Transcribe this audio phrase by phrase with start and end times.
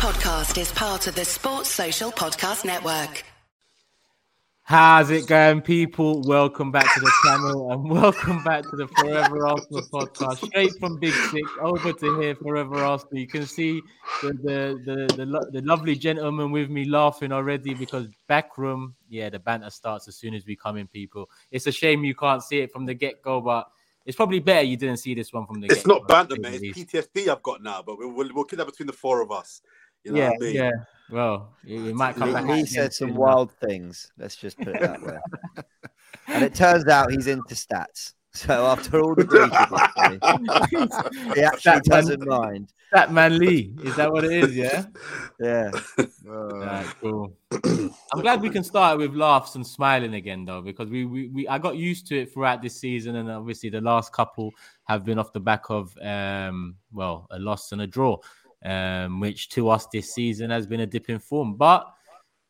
[0.00, 3.22] podcast is part of the Sports Social Podcast Network.
[4.62, 6.22] How's it going, people?
[6.22, 10.42] Welcome back to the channel and welcome back to the Fourever Arsenal podcast.
[10.46, 13.18] Straight from Big Six over to here, Fourever Arsenal.
[13.18, 13.82] You can see
[14.22, 18.94] the the, the the lo- the lovely gentleman with me laughing already because back room,
[19.10, 21.28] yeah, the banter starts as soon as we come in, people.
[21.50, 23.68] It's a shame you can't see it from the get go, but
[24.06, 26.34] it's probably better you didn't see this one from the It's get-go, It's not banter,
[26.36, 26.58] at man.
[26.62, 29.30] It's PTSD I've got now, but we'll, we'll, we'll keep that between the four of
[29.30, 29.60] us.
[30.04, 30.54] You know yeah, what I mean?
[30.54, 30.70] yeah.
[31.10, 32.44] Well, it, it might come He, back.
[32.46, 33.18] he said some soon enough.
[33.20, 34.10] wild things.
[34.18, 35.18] Let's just put it that way.
[36.28, 38.14] and it turns out he's into stats.
[38.32, 42.72] So after all the grief of he actually That doesn't mind.
[42.92, 44.54] That man Lee, is that what it is?
[44.56, 44.84] Yeah.
[45.40, 45.72] Yeah.
[46.28, 47.36] Alright, cool.
[47.64, 51.48] I'm glad we can start with laughs and smiling again, though, because we, we, we
[51.48, 54.52] I got used to it throughout this season, and obviously the last couple
[54.84, 58.16] have been off the back of um, well, a loss and a draw,
[58.64, 61.56] um, which to us this season has been a dip in form.
[61.56, 61.86] But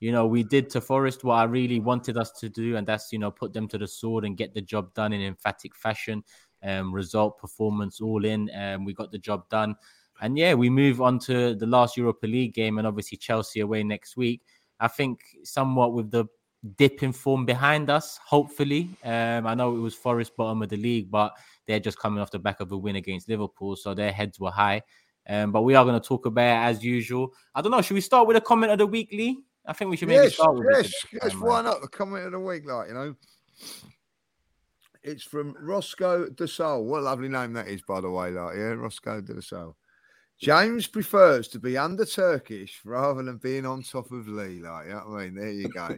[0.01, 3.13] you know, we did to Forest what I really wanted us to do, and that's
[3.13, 6.25] you know put them to the sword and get the job done in emphatic fashion.
[6.63, 9.77] Um, result, performance, all in, and we got the job done.
[10.21, 13.83] And yeah, we move on to the last Europa League game, and obviously Chelsea away
[13.83, 14.43] next week.
[14.79, 16.27] I think somewhat with the
[16.77, 18.91] dip in form behind us, hopefully.
[19.05, 21.33] Um, I know it was Forest bottom of the league, but
[21.67, 24.51] they're just coming off the back of a win against Liverpool, so their heads were
[24.51, 24.83] high.
[25.31, 27.33] Um, but we are going to talk about it as usual.
[27.55, 27.81] I don't know.
[27.81, 29.39] Should we start with a comment of the week, Lee?
[29.65, 31.33] I think we should maybe Yes, start with yes, this yes.
[31.33, 31.65] time, Why right?
[31.67, 31.83] not?
[31.83, 33.15] The comment of the week, like you know,
[35.05, 36.85] it's from Roscoe de Sol.
[36.85, 38.31] What a lovely name that is, by the way.
[38.33, 39.77] Like, yeah, Roscoe de Sol.
[40.41, 44.61] James prefers to be under Turkish rather than being on top of Lee.
[44.63, 45.35] Like, you know what I mean?
[45.37, 45.97] There you go.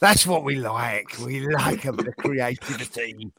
[0.00, 1.18] That's what we like.
[1.26, 3.30] We like a bit of creativity.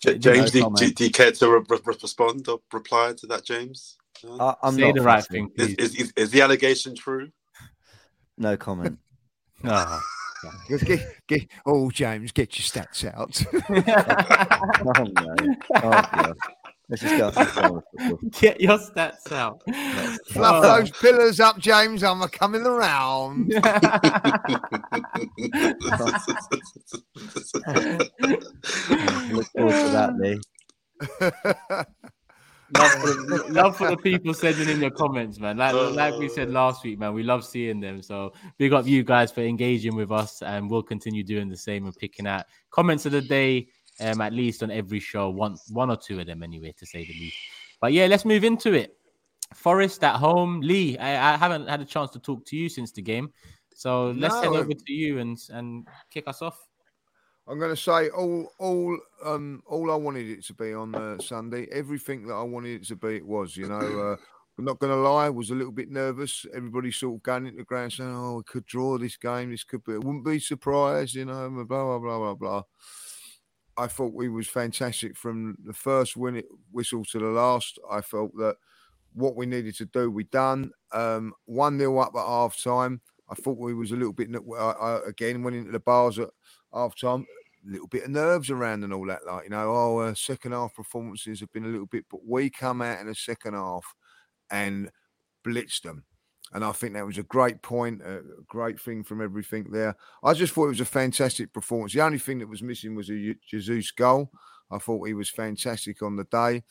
[0.00, 3.44] James, do, you- do, do you care to re- re- respond or reply to that,
[3.44, 3.96] James?
[4.24, 4.36] No?
[4.40, 5.28] I, I'm Say not the right fussy.
[5.34, 7.30] thing, is, is, is, is the allegation true?
[8.38, 8.98] No comment.
[9.66, 9.98] Ah.
[10.44, 10.50] Oh.
[10.68, 13.42] Get, get, get- oh, James, get your stats out.
[14.86, 15.34] Oh, no.
[15.76, 16.32] Oh,
[16.90, 17.32] Let's just go.
[17.34, 18.18] let's go on with football.
[18.42, 19.62] Get your stats out.
[20.32, 20.60] Fluff Oh.
[20.60, 22.04] those pillars up, James.
[22.04, 23.48] I'm a coming around.
[23.54, 23.64] Look
[29.46, 30.40] forward to that, Lee.
[32.78, 35.56] Love, for the, love for the people sending in your comments, man.
[35.56, 38.02] Like like we said last week, man, we love seeing them.
[38.02, 41.86] So big up you guys for engaging with us, and we'll continue doing the same
[41.86, 43.68] and picking out comments of the day,
[44.00, 47.04] um, at least on every show, one one or two of them anyway, to say
[47.04, 47.36] the least.
[47.80, 48.96] But yeah, let's move into it.
[49.54, 50.98] Forest at home, Lee.
[50.98, 53.32] I, I haven't had a chance to talk to you since the game,
[53.74, 56.58] so let's head over to you and and kick us off.
[57.46, 61.18] I'm going to say all, all, um, all I wanted it to be on uh,
[61.18, 61.66] Sunday.
[61.70, 63.56] Everything that I wanted it to be, it was.
[63.56, 64.16] You know, uh,
[64.58, 65.26] I'm not going to lie.
[65.26, 66.46] I was a little bit nervous.
[66.54, 69.50] Everybody sort of going into the ground saying, "Oh, we could draw this game.
[69.50, 69.92] This could be.
[69.94, 72.62] I wouldn't be surprised." You know, blah blah blah blah blah.
[73.76, 77.78] I thought we was fantastic from the first win whistle to the last.
[77.90, 78.56] I felt that
[79.12, 80.70] what we needed to do, we done.
[80.92, 83.00] Um, one 0 up at half time.
[83.28, 84.28] I thought we was a little bit.
[84.56, 86.30] I, I, again, went into the bars at
[86.74, 87.26] half time.
[87.66, 89.72] A little bit of nerves around and all that, like you know.
[89.74, 93.06] Oh, uh, second half performances have been a little bit, but we come out in
[93.06, 93.94] the second half
[94.50, 94.90] and
[95.46, 96.04] blitzed them.
[96.52, 99.96] And I think that was a great point, a great thing from everything there.
[100.22, 101.94] I just thought it was a fantastic performance.
[101.94, 104.30] The only thing that was missing was a Jesus goal.
[104.70, 106.62] I thought he was fantastic on the day.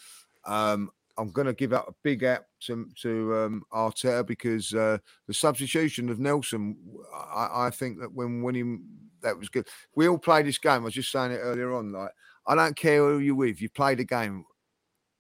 [0.46, 4.98] Um, I'm going to give out a big app to, to um, Arteta because uh,
[5.28, 6.78] the substitution of Nelson,
[7.14, 8.84] I, I think that when winning,
[9.24, 9.68] that was good.
[9.96, 10.74] We all play this game.
[10.82, 11.92] I was just saying it earlier on.
[11.92, 12.12] Like,
[12.46, 13.62] I don't care who you're with.
[13.62, 14.46] You play the game.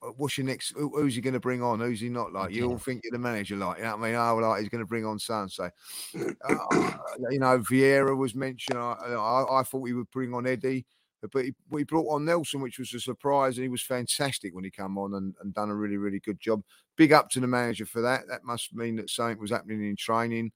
[0.01, 0.73] uh, What's your next?
[0.75, 1.79] Who, who's he going to bring on?
[1.79, 2.33] Who's he not?
[2.33, 4.15] Like you all think you're the manager, like you know what I mean?
[4.15, 5.69] Oh, like he's going to bring on so so.
[6.43, 6.91] Uh,
[7.29, 8.77] You know, Vieira was mentioned.
[8.77, 10.85] I, I, I thought he would bring on Eddie,
[11.31, 14.65] but he, he brought on Nelson, which was a surprise, and he was fantastic when
[14.65, 16.61] he came on and, and done a really, really good job.
[16.97, 18.27] Big up to the manager for that.
[18.27, 20.51] That must mean that something was happening in training.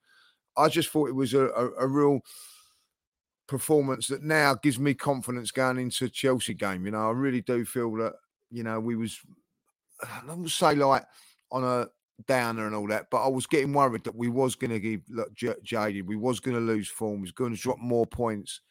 [0.57, 2.19] I just thought it was a, a, a real
[3.47, 6.85] performance that now gives me confidence going into Chelsea game.
[6.85, 8.13] You know, I really do feel that
[8.51, 9.19] you know we was
[10.01, 11.05] I don't say like
[11.51, 11.87] on a
[12.27, 15.01] downer and all that, but I was getting worried that we was going to give
[15.09, 16.07] look, j- jaded.
[16.07, 17.17] We was going to lose form.
[17.17, 18.61] We was going to drop more points.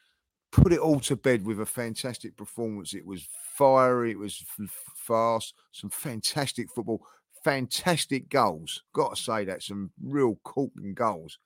[0.52, 2.94] Put it all to bed with a fantastic performance.
[2.94, 4.12] It was fiery.
[4.12, 4.42] It was
[4.96, 5.54] fast.
[5.72, 7.04] Some fantastic football.
[7.44, 8.82] Fantastic goals.
[8.92, 11.38] Got to say that some real corking goals.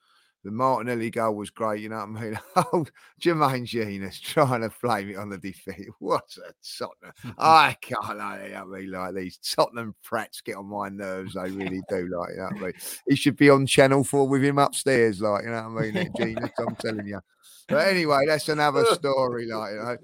[0.42, 2.38] The Martinelli goal was great, you know what I mean?
[2.56, 2.86] Oh,
[3.20, 5.88] Jermaine Jenas trying to flame it on the defeat.
[5.98, 7.36] What a Tottenham.
[7.38, 11.34] I can't like it, I mean, like these Tottenham prats get on my nerves.
[11.34, 12.72] They really do, like, you know what I mean?
[13.08, 16.10] He should be on Channel 4 with him upstairs, like, you know what I mean?
[16.16, 17.20] Jenas, I'm telling you.
[17.68, 19.96] But anyway, that's another story, like, you know.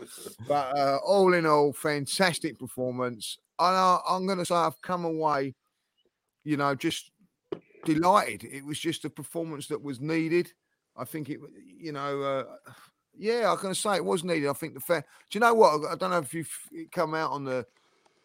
[0.46, 3.38] But uh, all in all, fantastic performance.
[3.58, 5.54] And I, I'm going to say I've come away,
[6.44, 7.10] you know, just
[7.94, 8.44] delighted.
[8.44, 10.52] It was just a performance that was needed.
[10.96, 11.40] I think it,
[11.78, 12.44] you know, uh,
[13.16, 14.48] yeah, I can say it was needed.
[14.48, 15.00] I think the fair.
[15.30, 15.90] Do you know what?
[15.90, 16.50] I don't know if you've
[16.92, 17.66] come out on the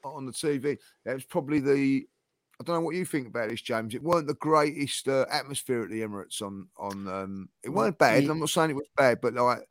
[0.03, 0.77] on the TV.
[1.05, 2.05] It was probably the.
[2.59, 3.95] I don't know what you think about this, James.
[3.95, 7.07] It weren't the greatest uh, atmosphere at the Emirates on on.
[7.07, 8.23] Um, it weren't bad.
[8.25, 9.63] I'm not saying it was bad, but like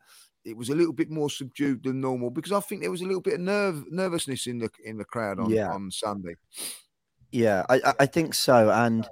[0.44, 3.06] it was a little bit more subdued than normal because I think there was a
[3.06, 5.70] little bit of nerve nervousness in the in the crowd on Yeah.
[5.70, 6.34] on Sunday.
[7.30, 8.70] Yeah, I, I- I think so.
[8.70, 9.08] And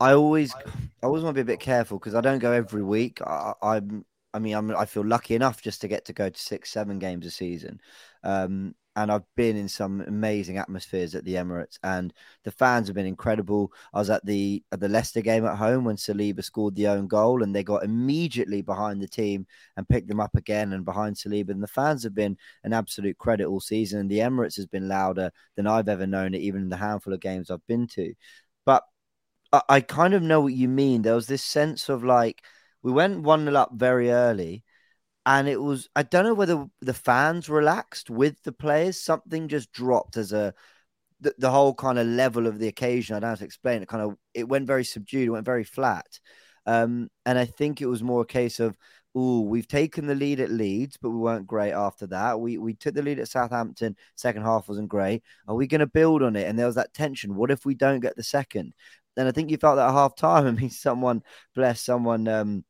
[0.00, 2.82] I always, I always want to be a bit careful because I don't go every
[2.82, 3.20] week.
[3.22, 6.40] I, I'm, I mean, I'm, I feel lucky enough just to get to go to
[6.40, 7.80] six, seven games a season.
[8.24, 12.12] Um, and I've been in some amazing atmospheres at the Emirates, and
[12.42, 13.72] the fans have been incredible.
[13.94, 17.06] I was at the at the Leicester game at home when Saliba scored the own
[17.06, 19.46] goal, and they got immediately behind the team
[19.76, 21.50] and picked them up again and behind Saliba.
[21.50, 24.00] And the fans have been an absolute credit all season.
[24.00, 27.12] And the Emirates has been louder than I've ever known it, even in the handful
[27.12, 28.12] of games I've been to.
[28.66, 28.82] But
[29.52, 31.02] I, kind of know what you mean.
[31.02, 32.44] There was this sense of like
[32.82, 34.64] we went one 0 up very early,
[35.26, 39.00] and it was I don't know whether the fans relaxed with the players.
[39.00, 40.54] Something just dropped as a
[41.20, 43.16] the, the whole kind of level of the occasion.
[43.16, 43.88] I don't have to explain it.
[43.88, 45.28] Kind of it went very subdued.
[45.28, 46.20] It went very flat.
[46.66, 48.76] Um, and I think it was more a case of,
[49.14, 52.40] oh, we've taken the lead at Leeds, but we weren't great after that.
[52.40, 53.96] We we took the lead at Southampton.
[54.14, 55.22] Second half wasn't great.
[55.48, 56.46] Are we going to build on it?
[56.46, 57.34] And there was that tension.
[57.34, 58.74] What if we don't get the second?
[59.16, 60.46] And I think you felt that at half time.
[60.46, 61.22] I mean, someone,
[61.54, 62.64] bless someone, um,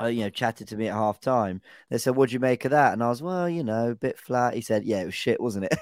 [0.00, 1.62] uh, you know, chatted to me at half time.
[1.90, 2.92] They said, What'd you make of that?
[2.92, 4.54] And I was, Well, you know, a bit flat.
[4.54, 5.78] He said, Yeah, it was shit, wasn't it?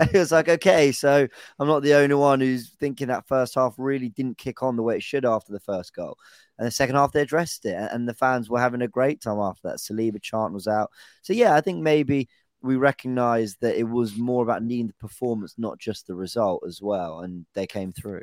[0.00, 1.26] and it was like, Okay, so
[1.58, 4.82] I'm not the only one who's thinking that first half really didn't kick on the
[4.82, 6.18] way it should after the first goal.
[6.58, 9.20] And the second half, they addressed it, and- and the fans were having a great
[9.20, 9.78] time after that.
[9.78, 10.90] Saliba chant was out.
[11.22, 12.28] So, yeah, I think maybe
[12.62, 16.82] we recognized that it was more about needing the performance, not just the result as
[16.82, 17.20] well.
[17.20, 18.22] And they came through.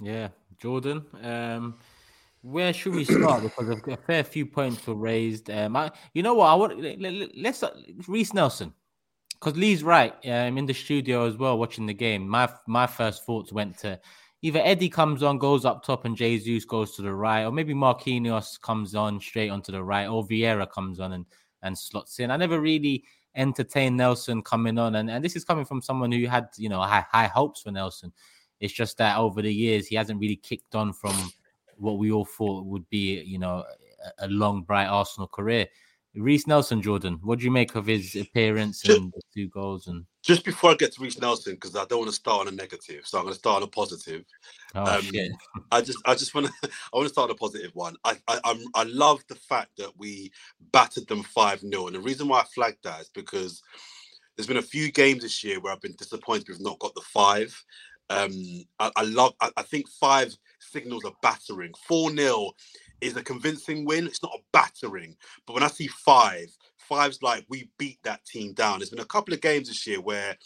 [0.00, 0.28] Yeah,
[0.58, 1.04] Jordan.
[1.22, 1.76] Um,
[2.42, 3.42] where should we start?
[3.42, 5.50] Because a a fair few points were raised.
[5.50, 6.46] Um, I, you know what?
[6.46, 7.74] I want let, let's uh,
[8.06, 8.72] Reiss Nelson,
[9.32, 10.14] because Lee's right.
[10.24, 12.28] Um, in the studio as well, watching the game.
[12.28, 13.98] My my first thoughts went to
[14.42, 17.74] either Eddie comes on, goes up top, and Jesus goes to the right, or maybe
[17.74, 21.26] Marquinhos comes on straight onto the right, or Vieira comes on and
[21.62, 22.30] and slots in.
[22.30, 23.04] I never really
[23.34, 26.80] entertained Nelson coming on, and, and this is coming from someone who had you know
[26.80, 28.12] high high hopes for Nelson.
[28.60, 31.14] It's just that over the years he hasn't really kicked on from
[31.76, 33.64] what we all thought would be, you know,
[34.18, 35.66] a, a long, bright Arsenal career.
[36.14, 39.86] Reiss Nelson, Jordan, what do you make of his appearance Ju- and the two goals?
[39.86, 42.52] And Just before I get to Reiss Nelson, because I don't want to start on
[42.52, 44.24] a negative, so I'm going to start on a positive.
[44.74, 45.30] oh Um, shit,
[45.70, 47.96] I just, I just want to, I want to start on a positive one.
[48.04, 50.32] I, I, I'm, I love the fact that we
[50.72, 53.62] battered them five 0 and the reason why I flagged that is because
[54.36, 57.02] there's been a few games this year where I've been disappointed we've not got the
[57.02, 57.62] five.
[58.10, 61.72] Um, I, I love, I, I think five signals a battering.
[61.88, 62.52] Four 0
[63.00, 64.06] is a convincing win.
[64.06, 65.16] It's not a battering,
[65.46, 66.48] but when I see five,
[66.88, 68.78] five's like we beat that team down.
[68.78, 70.36] There's been a couple of games this year where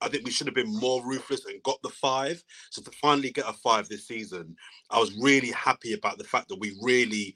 [0.00, 2.42] I think we should have been more ruthless and got the five.
[2.70, 4.56] So to finally get a five this season,
[4.90, 7.34] I was really happy about the fact that we really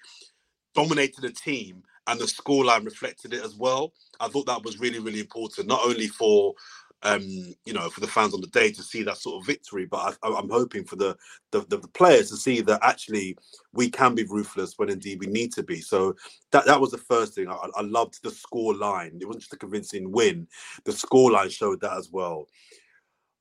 [0.74, 3.92] dominated the team and the scoreline reflected it as well.
[4.20, 6.54] I thought that was really, really important, not only for
[7.04, 9.84] um, you know, for the fans on the day to see that sort of victory,
[9.84, 11.16] but I, I'm hoping for the,
[11.50, 13.36] the the the players to see that actually
[13.72, 15.80] we can be ruthless when indeed we need to be.
[15.80, 16.16] So
[16.50, 17.48] that that was the first thing.
[17.48, 19.18] I, I loved the score line.
[19.20, 20.48] It wasn't just a convincing win.
[20.84, 22.48] The score line showed that as well.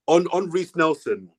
[0.08, 1.30] On on Reiss Nelson,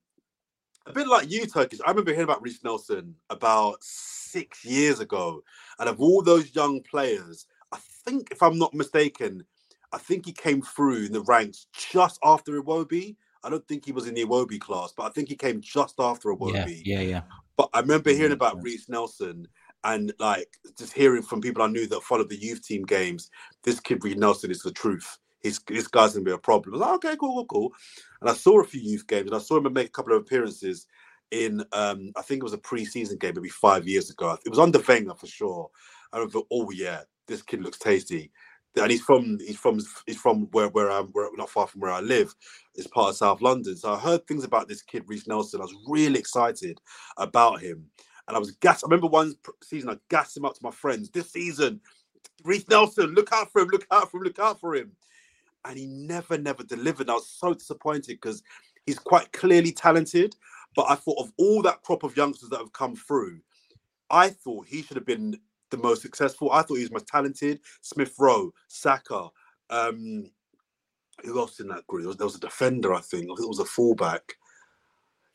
[0.87, 1.81] a bit like you, Turkish.
[1.85, 5.43] I remember hearing about Reiss Nelson about six years ago,
[5.79, 9.45] and of all those young players, I think, if I'm not mistaken,
[9.95, 13.15] I think he came through in the ranks just after Iwobi.
[13.45, 15.95] I don't think he was in the Iwobi class, but I think he came just
[16.01, 16.83] after yeah, Iwobi.
[16.85, 17.21] yeah, yeah.
[17.57, 18.63] But I remember hearing about yeah.
[18.65, 19.47] Reiss Nelson
[19.85, 23.31] and like just hearing from people I knew that followed the youth team games.
[23.63, 25.19] This kid Reiss Nelson is the truth.
[25.41, 26.75] He's this guy's gonna be a problem.
[26.75, 27.73] I was like, okay, cool, cool, cool.
[28.21, 30.23] And I saw a few youth games and I saw him make a couple of
[30.23, 30.89] appearances
[31.31, 34.37] in um I think it was a pre-season game maybe five years ago.
[34.45, 35.71] It was under Wenger for sure.
[36.13, 38.33] I remember, oh yeah, this kid looks tasty.
[38.77, 41.93] And he's from he's from he's from where where I'm where, not far from where
[41.93, 42.35] I live.
[42.75, 43.77] It's part of South London.
[43.77, 45.61] So I heard things about this kid, Reiss Nelson.
[45.61, 46.81] I was really excited
[47.17, 47.87] about him.
[48.27, 48.83] And I was gas.
[48.83, 51.11] I remember one season I gassed him up to my friends.
[51.11, 51.81] This season,
[52.43, 54.93] Reiss Nelson, look out for him, look out for him, look out for him.
[55.65, 57.11] And he never, never delivered.
[57.11, 58.43] I was so disappointed because
[58.87, 60.37] he's quite clearly talented.
[60.75, 63.41] But I thought of all that crop of youngsters that have come through,
[64.11, 65.39] I thought he should have been
[65.77, 66.51] the most successful.
[66.53, 67.61] I thought he was most talented.
[67.81, 69.29] Smith Rowe, Saka,
[69.71, 70.31] um,
[71.25, 72.03] who else in that group?
[72.03, 73.25] There was, there was, a defender, I think.
[73.25, 74.35] I think it was a fullback.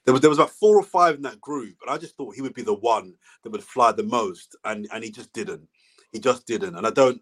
[0.05, 2.35] There was there was about four or five in that group, and I just thought
[2.35, 5.67] he would be the one that would fly the most, and and he just didn't.
[6.11, 7.21] He just didn't, and I don't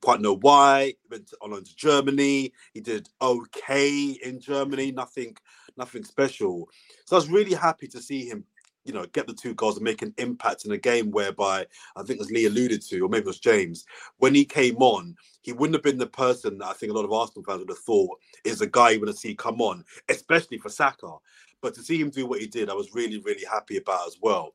[0.00, 0.86] quite know why.
[0.86, 2.52] He went on to Germany.
[2.72, 4.90] He did okay in Germany.
[4.90, 5.36] Nothing,
[5.76, 6.68] nothing special.
[7.04, 8.44] So I was really happy to see him
[8.88, 12.02] you know, get the two goals and make an impact in a game whereby I
[12.02, 13.84] think as Lee alluded to, or maybe it was James,
[14.16, 17.04] when he came on, he wouldn't have been the person that I think a lot
[17.04, 19.84] of Arsenal fans would have thought is the guy you want to see come on,
[20.08, 21.12] especially for Saka.
[21.60, 24.16] But to see him do what he did, I was really, really happy about as
[24.22, 24.54] well.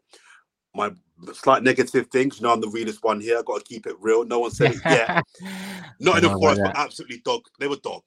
[0.73, 0.91] My
[1.33, 3.37] slight negative things, you know, I'm the realest one here.
[3.37, 4.25] I got to keep it real.
[4.25, 5.23] No one said it yet.
[5.99, 7.41] Not in the forest, but absolutely dog.
[7.59, 8.01] They were dog.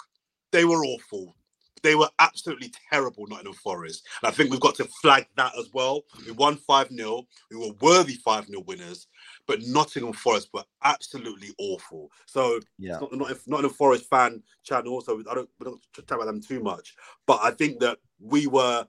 [0.50, 1.36] They were awful.
[1.86, 4.08] They were absolutely terrible, Nottingham Forest.
[4.20, 6.02] And I think we've got to flag that as well.
[6.26, 7.22] We won 5 0.
[7.48, 9.06] We were worthy 5 0 winners,
[9.46, 12.10] but Nottingham Forest were absolutely awful.
[12.26, 12.94] So yeah.
[12.94, 16.26] it's not the Nottingham, Nottingham Forest fan channel, so I don't, we don't talk about
[16.26, 16.96] them too much.
[17.24, 18.84] But I think that we were.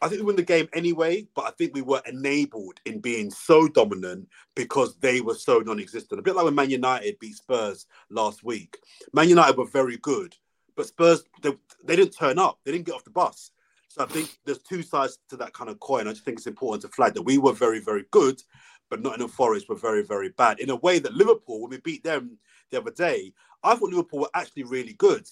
[0.00, 3.32] I think we won the game anyway, but I think we were enabled in being
[3.32, 6.20] so dominant because they were so non-existent.
[6.20, 8.78] A bit like when Man United beat Spurs last week.
[9.12, 10.34] Man United were very good,
[10.76, 11.52] but Spurs, they,
[11.84, 12.58] they didn't turn up.
[12.64, 13.52] They didn't get off the bus.
[13.88, 16.06] So I think there's two sides to that kind of coin.
[16.06, 18.40] I just think it's important to flag that we were very, very good,
[18.88, 20.60] but not in Nottingham Forest were very, very bad.
[20.60, 22.38] In a way that Liverpool, when we beat them
[22.70, 23.32] the other day,
[23.64, 25.26] I thought Liverpool were actually really good,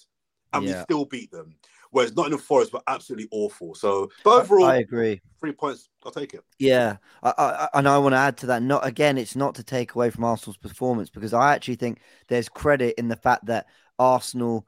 [0.52, 0.78] and yeah.
[0.78, 1.54] we still beat them.
[1.90, 3.74] Whereas Nottingham Forest were absolutely awful.
[3.74, 5.20] So, but overall, I agree.
[5.40, 6.42] Three points, I'll take it.
[6.58, 8.62] Yeah, I, I, and I want to add to that.
[8.62, 12.48] Not again, it's not to take away from Arsenal's performance because I actually think there's
[12.48, 13.66] credit in the fact that
[13.98, 14.66] Arsenal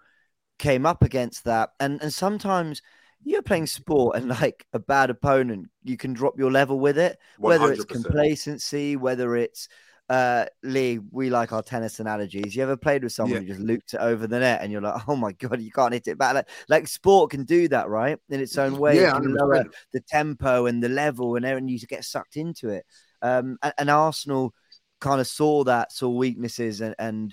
[0.61, 1.71] came up against that.
[1.81, 2.83] And and sometimes
[3.25, 7.19] you're playing sport and like a bad opponent, you can drop your level with it,
[7.39, 7.43] 100%.
[7.43, 9.69] whether it's complacency, whether it's
[10.09, 12.57] uh, Lee, we like our tennis analogies.
[12.57, 13.41] You ever played with someone yeah.
[13.41, 15.93] who just looped it over the net and you're like, oh my God, you can't
[15.93, 16.35] hit it back?
[16.35, 18.19] Like, like sport can do that, right?
[18.29, 19.01] In its own way.
[19.01, 22.85] Yeah, lower the tempo and the level and everything, you get sucked into it.
[23.23, 24.53] Um, and, and Arsenal
[25.01, 27.33] kind of saw that, saw weaknesses and, and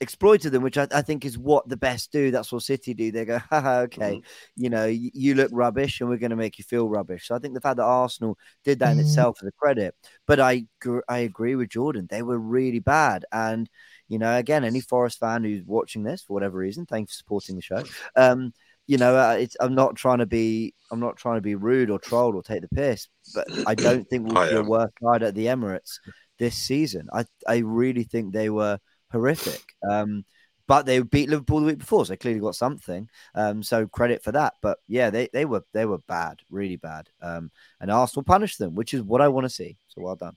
[0.00, 2.30] exploited them, which I, I, think is what the best do.
[2.30, 3.12] That's what City do.
[3.12, 4.62] They go, Haha, okay, mm-hmm.
[4.62, 7.28] you know, you, you, look rubbish, and we're going to make you feel rubbish.
[7.28, 9.00] So I think the fact that Arsenal did that mm-hmm.
[9.00, 9.94] in itself is a credit.
[10.26, 10.66] But I
[11.08, 12.06] I agree with Jordan.
[12.08, 13.68] They were really bad, and
[14.08, 17.56] you know, again, any Forest fan who's watching this for whatever reason, thanks for supporting
[17.56, 17.84] the show.
[18.16, 18.52] Um,
[18.86, 22.00] you know, uh, I'm not trying to be, I'm not trying to be rude or
[22.00, 25.46] troll or take the piss, but I don't think we'll a worse side at the
[25.46, 26.00] Emirates
[26.40, 27.06] this season.
[27.12, 28.80] I, I really think they were
[29.10, 29.62] horrific.
[29.88, 30.24] Um,
[30.66, 33.08] but they beat Liverpool the week before, so clearly got something.
[33.34, 34.54] Um, so credit for that.
[34.62, 37.08] But yeah, they, they were they were bad, really bad.
[37.20, 37.50] Um,
[37.80, 39.78] and Arsenal punished them, which is what I want to see.
[39.88, 40.36] So well done.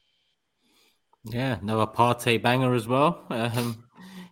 [1.26, 3.26] Yeah, no Partey banger as well.
[3.30, 3.86] Um,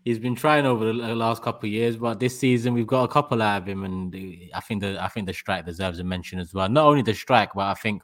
[0.03, 3.07] he's been trying over the last couple of years, but this season we've got a
[3.07, 4.15] couple out of him, and
[4.53, 6.67] I think the I think the strike deserves a mention as well.
[6.67, 8.01] Not only the strike, but I think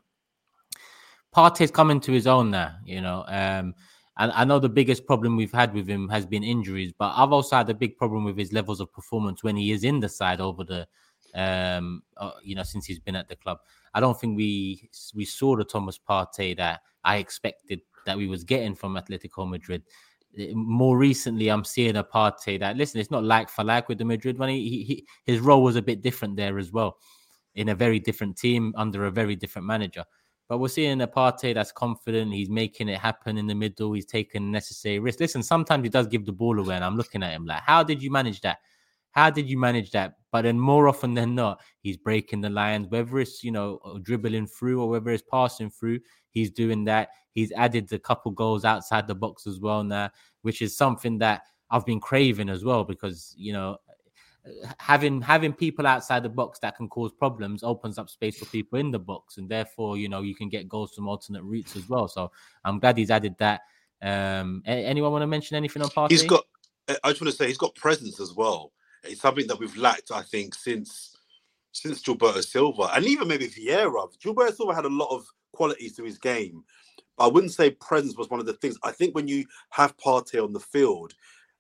[1.36, 2.76] Partey's coming to his own now.
[2.86, 3.74] You know, um,
[4.18, 7.32] and I know the biggest problem we've had with him has been injuries, but I've
[7.32, 10.10] also had a big problem with his levels of performance when he is in the
[10.10, 10.88] side over the,
[11.36, 13.60] um, uh, you know, since he's been at the club.
[13.94, 18.44] I don't think we we saw the Thomas Partey that I expected that we was
[18.44, 19.84] getting from Atletico Madrid.
[20.40, 24.00] Uh, more recently, I'm seeing a Partey that listen, it's not like for like with
[24.00, 24.50] the Madrid one.
[24.50, 26.98] He, he, his role was a bit different there as well,
[27.56, 30.06] in a very different team under a very different manager.
[30.50, 32.34] But we're seeing a Partey that's confident.
[32.34, 33.94] He's making it happen in the middle.
[33.94, 35.20] He's taking necessary risks.
[35.20, 37.84] Listen, sometimes he does give the ball away, and I'm looking at him like, how
[37.84, 38.60] did you manage that?
[39.12, 40.14] How did you manage that?
[40.32, 43.98] But then more often than not, he's breaking the lines, whether it's you know uh,
[44.02, 46.00] dribbling through or whether it's passing through.
[46.30, 47.10] He's doing that.
[47.32, 50.12] He's added a couple goals outside the box as well now,
[50.44, 53.78] which is something that I've been craving as well because you know
[54.80, 58.80] having having people outside the box that can cause problems opens up space for people
[58.80, 61.88] in the box, and therefore, you know, you can get goals from alternate routes as
[61.90, 62.08] well.
[62.08, 62.32] So
[62.64, 63.62] I'm glad he's added that.
[64.02, 66.12] Um, anyone want to mention anything on Partey?
[66.12, 66.46] He's got.
[66.88, 68.72] I just want to say he's got presence as well.
[69.04, 71.18] It's something that we've lacked, I think, since
[71.72, 74.08] since Gilberto Silva, and even maybe Vieira.
[74.24, 76.64] Gilberto Silva had a lot of qualities to his game.
[77.20, 78.78] I wouldn't say presence was one of the things.
[78.84, 81.14] I think when you have Partey on the field,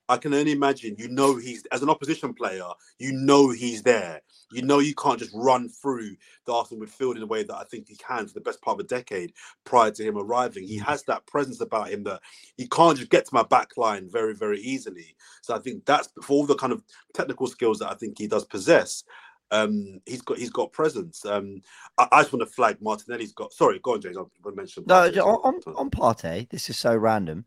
[0.09, 0.95] I can only imagine.
[0.97, 2.67] You know, he's as an opposition player,
[2.99, 4.21] you know he's there.
[4.51, 7.65] You know, you can't just run through the Arsenal midfield in a way that I
[7.65, 9.33] think he can for the best part of a decade
[9.65, 10.63] prior to him arriving.
[10.63, 12.21] He has that presence about him that
[12.55, 15.15] he can't just get to my back line very, very easily.
[15.41, 16.81] So I think that's for all the kind of
[17.13, 19.03] technical skills that I think he does possess.
[19.51, 21.25] Um, he's got he's got presence.
[21.25, 21.61] Um,
[21.97, 23.53] I, I just want to flag Martinelli's got.
[23.53, 24.17] Sorry, go on, James.
[24.17, 24.83] I want to mention.
[24.87, 25.41] No, Partey as well.
[25.43, 27.45] on, on, on Partey, this is so random.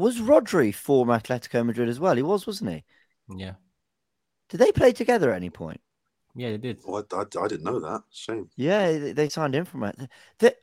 [0.00, 2.16] Was Rodri former Atletico Madrid as well?
[2.16, 2.84] He was, wasn't he?
[3.36, 3.54] Yeah,
[4.48, 5.80] Did they play together at any point?
[6.34, 6.78] yeah, they did.
[6.86, 8.02] Oh, I, I, I didn't know that.
[8.10, 8.48] Shame.
[8.56, 9.96] Yeah, they, they signed him from it.
[10.38, 10.56] The,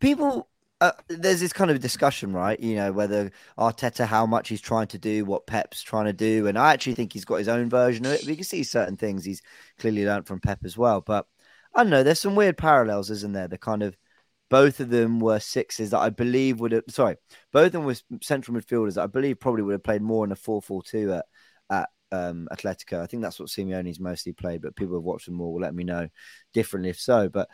[0.00, 0.48] people,
[0.80, 2.58] uh, there's this kind of discussion, right?
[2.58, 6.46] You know, whether Arteta, how much he's trying to do, what Pep's trying to do.
[6.46, 8.26] And I actually think he's got his own version of it.
[8.26, 9.42] We can see certain things he's
[9.78, 11.00] clearly learned from Pep as well.
[11.00, 11.26] But
[11.74, 13.48] I don't know, there's some weird parallels, isn't there?
[13.48, 13.96] The kind of
[14.50, 17.16] both of them were sixes that I believe would have, sorry,
[17.52, 20.32] both of them were central midfielders that I believe probably would have played more in
[20.32, 21.26] a 4 4 2 at,
[21.70, 23.00] at um, Atletico.
[23.00, 25.60] I think that's what Simeone's mostly played, but people who have watched them more will
[25.60, 26.08] let me know
[26.54, 27.28] differently if so.
[27.28, 27.48] But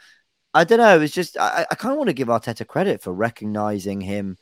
[0.52, 1.00] I don't know.
[1.00, 4.36] It's just I, I kind of want to give Arteta credit for recognizing him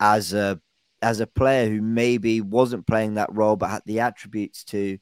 [0.00, 0.60] as a
[1.00, 4.98] as a player who maybe wasn't playing that role but had the attributes to,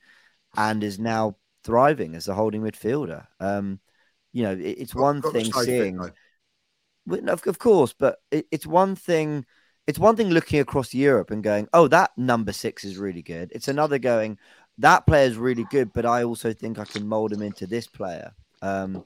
[0.57, 3.27] and is now thriving as a holding midfielder.
[3.39, 3.81] Um,
[4.33, 6.11] you know, it, it's one thing seeing, no,
[7.13, 9.45] of, of course, but it, it's one thing.
[9.87, 13.51] It's one thing looking across Europe and going, "Oh, that number six is really good."
[13.53, 14.39] It's another going,
[14.79, 17.87] "That player is really good," but I also think I can mold him into this
[17.87, 18.33] player.
[18.63, 19.05] Um,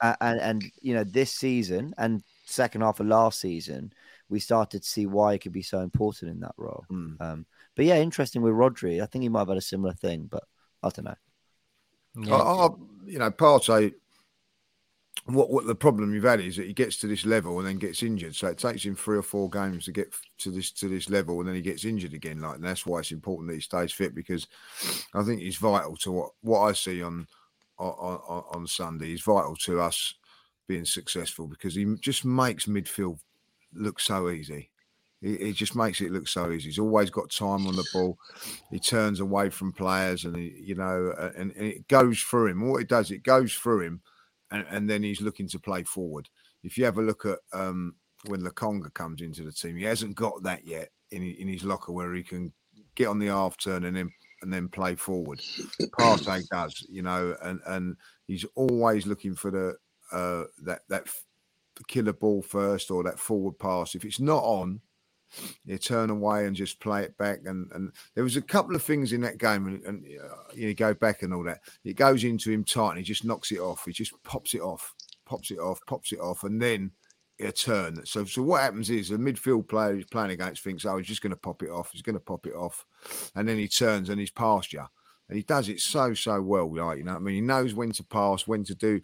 [0.00, 3.92] and and you know, this season and second half of last season,
[4.28, 6.84] we started to see why he could be so important in that role.
[6.88, 7.14] Hmm.
[7.20, 9.02] Um, but yeah, interesting with Rodri.
[9.02, 10.44] I think he might have had a similar thing, but
[10.82, 11.14] I don't know.
[12.16, 12.34] Yeah.
[12.34, 12.68] I, I,
[13.06, 13.94] you know, Partey.
[15.26, 17.76] What what the problem you've had is that he gets to this level and then
[17.76, 18.34] gets injured.
[18.34, 21.38] So it takes him three or four games to get to this to this level,
[21.38, 22.40] and then he gets injured again.
[22.40, 24.48] Like, that's why it's important that he stays fit because
[25.14, 27.28] I think he's vital to what what I see on
[27.78, 27.92] on
[28.28, 29.06] on, on Sunday.
[29.06, 30.14] He's vital to us
[30.66, 33.18] being successful because he just makes midfield
[33.74, 34.70] look so easy.
[35.20, 36.68] He, he just makes it look so easy.
[36.68, 38.18] He's always got time on the ball.
[38.70, 42.68] He turns away from players, and he, you know, and, and it goes through him.
[42.68, 44.02] What it does, it goes through him,
[44.52, 46.28] and, and then he's looking to play forward.
[46.62, 50.14] If you have a look at um, when Lokonga comes into the team, he hasn't
[50.14, 52.52] got that yet in in his locker where he can
[52.94, 55.40] get on the half turn and then and then play forward.
[55.98, 59.74] Partey does, you know, and and he's always looking for the
[60.16, 61.08] uh, that that
[61.88, 63.94] killer ball first or that forward pass.
[63.94, 64.80] If it's not on,
[65.64, 67.40] you turn away and just play it back.
[67.44, 70.74] And and there was a couple of things in that game, and, and uh, you
[70.74, 71.60] go back and all that.
[71.84, 73.84] It goes into him tight, and he just knocks it off.
[73.84, 74.94] He just pops it off,
[75.26, 76.92] pops it off, pops it off, and then
[77.40, 78.04] a turn.
[78.06, 81.22] So so what happens is the midfield player who's playing against thinks, oh, he's just
[81.22, 81.90] going to pop it off.
[81.92, 82.84] He's going to pop it off,
[83.34, 84.84] and then he turns and he's past you.
[85.28, 87.16] And he does it so so well, like you know.
[87.16, 89.00] I mean, he knows when to pass, when to do.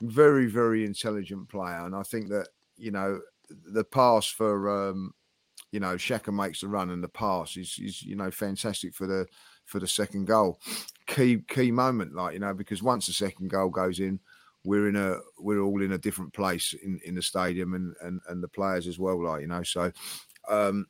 [0.00, 5.12] Very very intelligent player, and I think that you know the pass for um,
[5.76, 9.06] you know Xhaka makes the run and the pass is is you know fantastic for
[9.06, 9.26] the
[9.66, 10.58] for the second goal.
[11.06, 14.18] Key key moment, like you know, because once the second goal goes in,
[14.64, 18.22] we're in a we're all in a different place in in the stadium and and
[18.30, 19.62] and the players as well, like you know.
[19.64, 19.92] So
[20.48, 20.86] um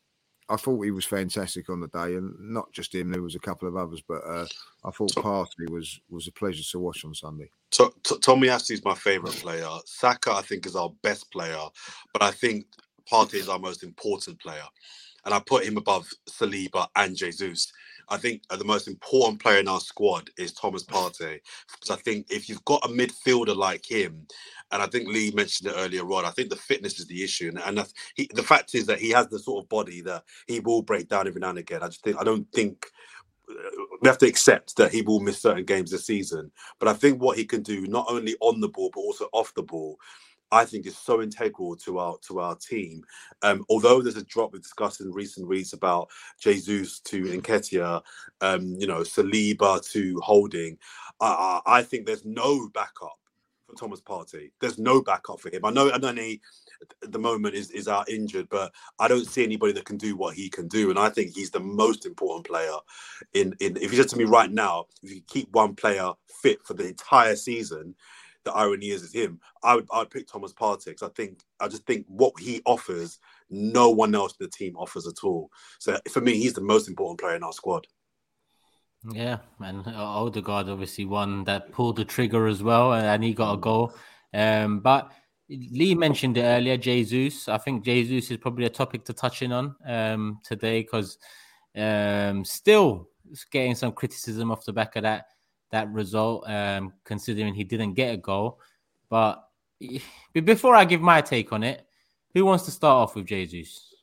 [0.48, 3.10] I thought he was fantastic on the day, and not just him.
[3.10, 4.46] There was a couple of others, but uh,
[4.84, 7.50] I thought Partey was was a pleasure to watch on Sunday.
[7.72, 9.66] So, t- Tommy is my favourite player.
[9.84, 11.64] Saka, I think, is our best player,
[12.12, 12.66] but I think
[13.10, 14.64] Partey is our most important player.
[15.24, 17.72] And I put him above Saliba and Jesus.
[18.08, 21.40] I think the most important player in our squad is Thomas Partey.
[21.72, 24.26] Because I think if you've got a midfielder like him,
[24.70, 27.48] and I think Lee mentioned it earlier on, I think the fitness is the issue.
[27.48, 30.60] And, and he, the fact is that he has the sort of body that he
[30.60, 31.82] will break down every now and again.
[31.82, 32.86] I just think, I don't think
[33.50, 33.54] uh,
[34.02, 36.50] we have to accept that he will miss certain games this season.
[36.78, 39.54] But I think what he can do, not only on the ball but also off
[39.54, 39.98] the ball,
[40.52, 43.02] I think is so integral to our to our team.
[43.42, 46.08] Um, although there's a drop we discussed in recent weeks about
[46.40, 48.02] Jesus to Nketiah,
[48.40, 50.78] um, you know, Saliba to Holding,
[51.20, 53.18] I, I I think there's no backup
[53.68, 54.50] for Thomas Partey.
[54.60, 55.64] There's no backup for him.
[55.64, 56.40] I know, I know he
[57.02, 60.16] at the moment is is out injured, but I don't see anybody that can do
[60.16, 62.76] what he can do, and I think he's the most important player.
[63.34, 66.64] In in if you said to me right now, if you keep one player fit
[66.64, 67.94] for the entire season,
[68.46, 69.32] the irony is is him.
[69.62, 72.62] I would I would pick Thomas Partey 'cause I think I just think what he
[72.64, 73.18] offers,
[73.50, 75.50] no one else in the team offers at all.
[75.78, 77.86] So for me, he's the most important player in our squad.
[79.12, 83.58] Yeah, and Odegaard obviously one that pulled the trigger as well, and he got a
[83.58, 83.94] goal.
[84.32, 85.12] Um, but
[85.48, 87.48] Lee mentioned it earlier, Jesus.
[87.48, 91.18] I think Jesus is probably a topic to touch in on um, today because
[91.76, 93.10] Um, still
[93.50, 95.26] getting some criticism off the back of that
[95.70, 98.60] that result, um, considering he didn't get a goal.
[99.08, 99.48] But
[100.32, 101.86] before I give my take on it,
[102.34, 103.94] who wants to start off with Jesus?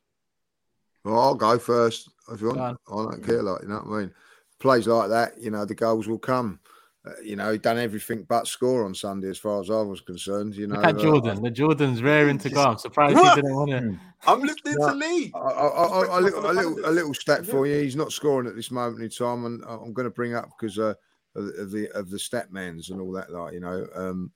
[1.04, 2.80] Well, I'll go first if you want.
[2.88, 4.12] I don't care, like you know what I mean.
[4.60, 6.60] Plays like that, you know, the goals will come.
[7.06, 9.99] Uh, you know, he done everything but score on Sunday, as far as I was
[9.99, 10.56] concerned.
[10.56, 11.38] You know, Look at Jordan.
[11.38, 12.63] Uh, the Jordan's raring to go.
[12.63, 13.99] I'm surprised he didn't want to.
[14.26, 15.32] I'm listening to Lee.
[15.36, 17.76] A, a, a, little, a little, a little stat for you.
[17.82, 20.80] He's not scoring at this moment in time, and I'm going to bring up because
[20.80, 20.93] uh,
[21.36, 23.32] of the of the statmans and all that.
[23.32, 24.32] Like you know, um,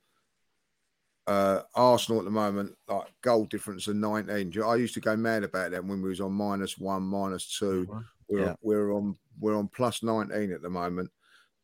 [1.27, 4.53] uh, Arsenal at the moment, like goal difference of 19.
[4.63, 7.87] I used to go mad about that when we was on minus one, minus 2
[7.89, 7.97] we
[8.29, 8.55] We're, yeah.
[8.61, 11.11] we're on we're on plus 19 at the moment.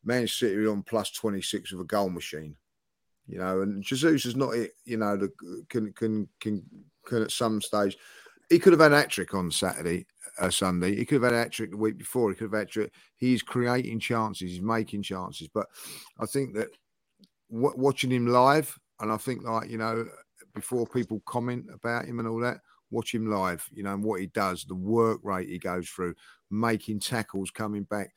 [0.04, 2.56] Man City on plus 26 with a goal machine.
[3.26, 5.32] You know, and Jesus is not it, you know, the,
[5.70, 6.64] can, can can
[7.06, 7.98] can at some stage
[8.50, 10.06] he could have had trick on Saturday,
[10.40, 10.96] uh, Sunday.
[10.96, 12.30] He could have had trick the week before.
[12.30, 12.94] He could have had trick.
[13.16, 14.52] He's creating chances.
[14.52, 15.48] He's making chances.
[15.48, 15.68] But
[16.20, 16.70] I think that
[17.52, 20.06] w- watching him live, and I think like you know,
[20.54, 22.60] before people comment about him and all that,
[22.92, 23.68] watch him live.
[23.72, 26.16] You know, and what he does, the work rate he goes through,
[26.52, 28.12] making tackles, coming back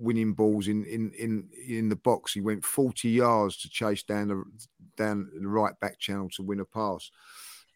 [0.00, 2.32] winning balls in in in in the box.
[2.32, 4.42] He went 40 yards to chase down the
[4.96, 7.10] down the right back channel to win a pass.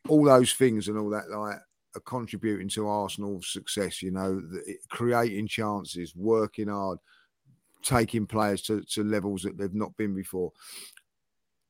[0.09, 1.59] All those things and all that like
[1.95, 4.03] are contributing to Arsenal's success.
[4.03, 6.99] You know, the, creating chances, working hard,
[7.83, 10.53] taking players to, to levels that they've not been before.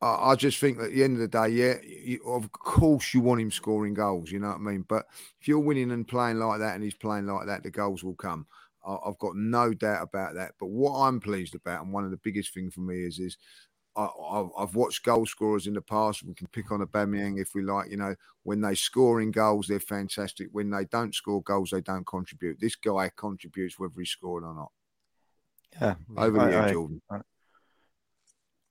[0.00, 3.20] I, I just think at the end of the day, yeah, you, of course you
[3.20, 4.30] want him scoring goals.
[4.30, 4.84] You know what I mean?
[4.88, 5.06] But
[5.40, 8.14] if you're winning and playing like that, and he's playing like that, the goals will
[8.14, 8.46] come.
[8.86, 10.52] I've got no doubt about that.
[10.60, 13.38] But what I'm pleased about, and one of the biggest things for me is, is
[13.96, 16.22] I, have watched goal scorers in the past.
[16.22, 17.90] We can pick on a Aubameyang if we like.
[17.90, 20.48] You know, when they score in goals, they're fantastic.
[20.52, 22.60] When they don't score goals, they don't contribute.
[22.60, 24.72] This guy contributes whether he's scoring or not.
[25.80, 27.02] Yeah, over I, the Jordan.
[27.10, 27.20] I,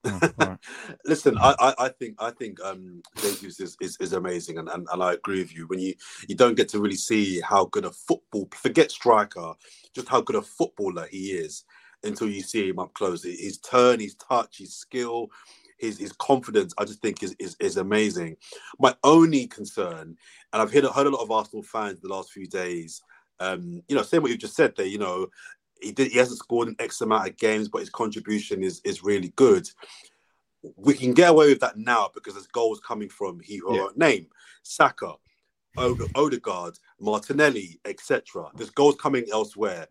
[0.05, 0.57] Oh,
[1.05, 3.01] Listen, I, I, I, think I think um
[3.39, 5.65] Jesus is, is, is amazing and, and, and I agree with you.
[5.67, 5.93] When you
[6.27, 9.53] you don't get to really see how good a football forget striker,
[9.95, 11.63] just how good a footballer he is
[12.03, 13.23] until you see him up close.
[13.23, 15.29] His turn, his touch, his skill,
[15.77, 18.37] his his confidence, I just think is is, is amazing.
[18.79, 20.17] My only concern,
[20.51, 23.01] and I've heard, heard a lot of Arsenal fans the last few days,
[23.39, 25.27] um, you know, saying what you just said there, you know,
[25.81, 29.03] he did he hasn't scored an X amount of games, but his contribution is is
[29.03, 29.67] really good.
[30.77, 33.87] We can get away with that now because there's goals coming from he who yeah.
[33.97, 34.27] name
[34.63, 35.15] Saka,
[35.77, 38.49] Odegaard, Martinelli, etc.
[38.55, 39.87] There's goals coming elsewhere.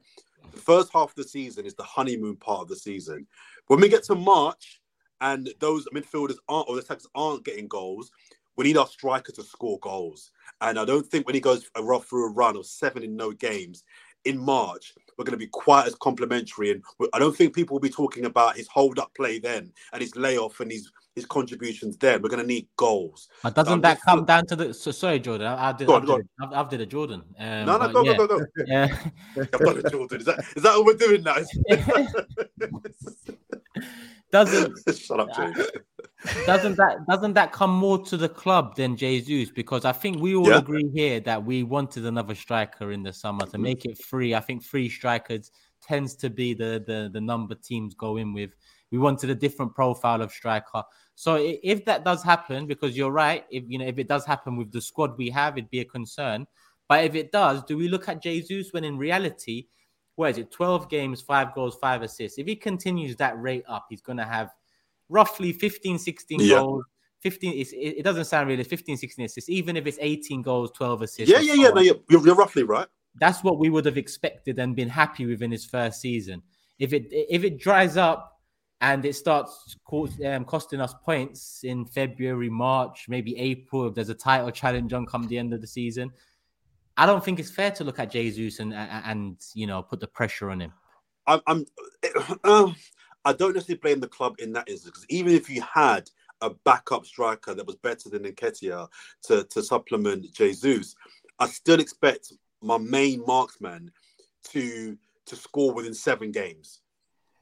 [0.50, 3.26] The first half of the season is the honeymoon part of the season.
[3.68, 4.80] When we get to March
[5.20, 8.10] and those midfielders aren't or the attackers aren't getting goals,
[8.56, 10.30] we need our striker to score goals.
[10.60, 13.32] And I don't think when he goes rough through a run of seven in no
[13.32, 13.84] games
[14.24, 16.72] in March, we're going to be quite as complimentary.
[16.72, 16.82] And
[17.12, 20.16] I don't think people will be talking about his hold up play then and his
[20.16, 22.22] layoff and his his contributions then.
[22.22, 23.28] We're going to need goals.
[23.42, 24.74] But doesn't um, that come down to the?
[24.74, 25.46] So, sorry, Jordan.
[25.46, 25.88] I, I did.
[25.88, 27.22] I've, did I've, I've, did a Jordan.
[27.38, 28.16] Um, no, no, go, yeah.
[28.16, 28.46] go, go, go.
[28.66, 28.96] Yeah,
[29.36, 30.20] I've done a Jordan.
[30.20, 31.36] Is that is that what we're doing now?
[34.32, 35.58] doesn't shut up, James.
[36.46, 39.50] doesn't that doesn't that come more to the club than Jesus?
[39.50, 40.58] Because I think we all yeah.
[40.58, 44.34] agree here that we wanted another striker in the summer to make it free.
[44.34, 48.50] I think free strikers tends to be the the, the number teams go in with.
[48.90, 50.82] We wanted a different profile of striker.
[51.14, 54.56] So if that does happen, because you're right, if you know if it does happen
[54.56, 56.46] with the squad we have, it'd be a concern.
[56.88, 59.66] But if it does, do we look at Jesus when in reality,
[60.22, 60.52] where is it?
[60.52, 62.38] 12 games, five goals, five assists.
[62.38, 64.50] If he continues that rate up, he's going to have
[65.08, 66.58] roughly 15, 16 yeah.
[66.60, 66.84] goals.
[67.20, 71.30] 15, it doesn't sound really 15, 16 assists, even if it's 18 goals, 12 assists.
[71.30, 71.68] Yeah, yeah, yeah.
[71.68, 72.86] No, you're, you're roughly right.
[73.16, 76.42] That's what we would have expected and been happy with in his first season.
[76.78, 78.40] If it if it dries up
[78.80, 79.76] and it starts
[80.24, 85.06] um, costing us points in February, March, maybe April, if there's a title challenge on
[85.06, 86.10] come the end of the season,
[86.96, 90.06] I don't think it's fair to look at Jesus and and you know put the
[90.06, 90.72] pressure on him.
[91.26, 91.66] I'm, I'm
[92.44, 92.72] uh,
[93.24, 96.50] I don't necessarily blame the club in that instance because even if you had a
[96.50, 98.88] backup striker that was better than Nketiah
[99.22, 100.96] to, to supplement Jesus,
[101.38, 103.90] I still expect my main marksman
[104.50, 106.80] to to score within seven games.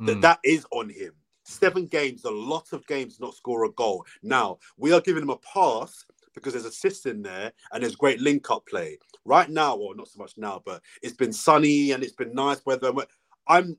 [0.01, 0.07] Mm.
[0.07, 1.13] That that is on him.
[1.45, 4.05] Seven games, a lot of games not score a goal.
[4.23, 8.21] Now we are giving him a pass because there's assists in there and there's great
[8.21, 8.99] link up play.
[9.25, 12.35] Right now, or well, not so much now, but it's been sunny and it's been
[12.35, 12.93] nice weather.
[13.47, 13.77] I'm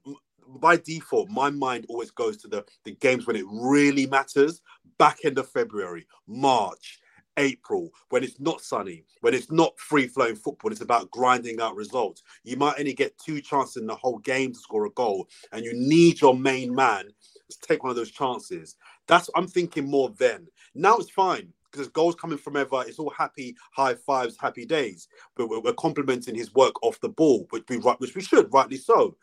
[0.60, 4.62] by default, my mind always goes to the, the games when it really matters.
[4.98, 7.00] Back end of February, March,
[7.38, 11.76] April, when it's not sunny, when it's not free flowing football, it's about grinding out
[11.76, 12.24] results.
[12.44, 15.64] You might only get two chances in the whole game to score a goal, and
[15.64, 17.06] you need your main man
[17.50, 18.76] to take one of those chances.
[19.08, 20.48] That's I'm thinking more then.
[20.76, 22.84] Now it's fine because goals coming from ever.
[22.86, 25.08] It's all happy high fives, happy days.
[25.36, 28.78] But we're, we're complimenting his work off the ball, which we which we should, rightly
[28.78, 29.16] so.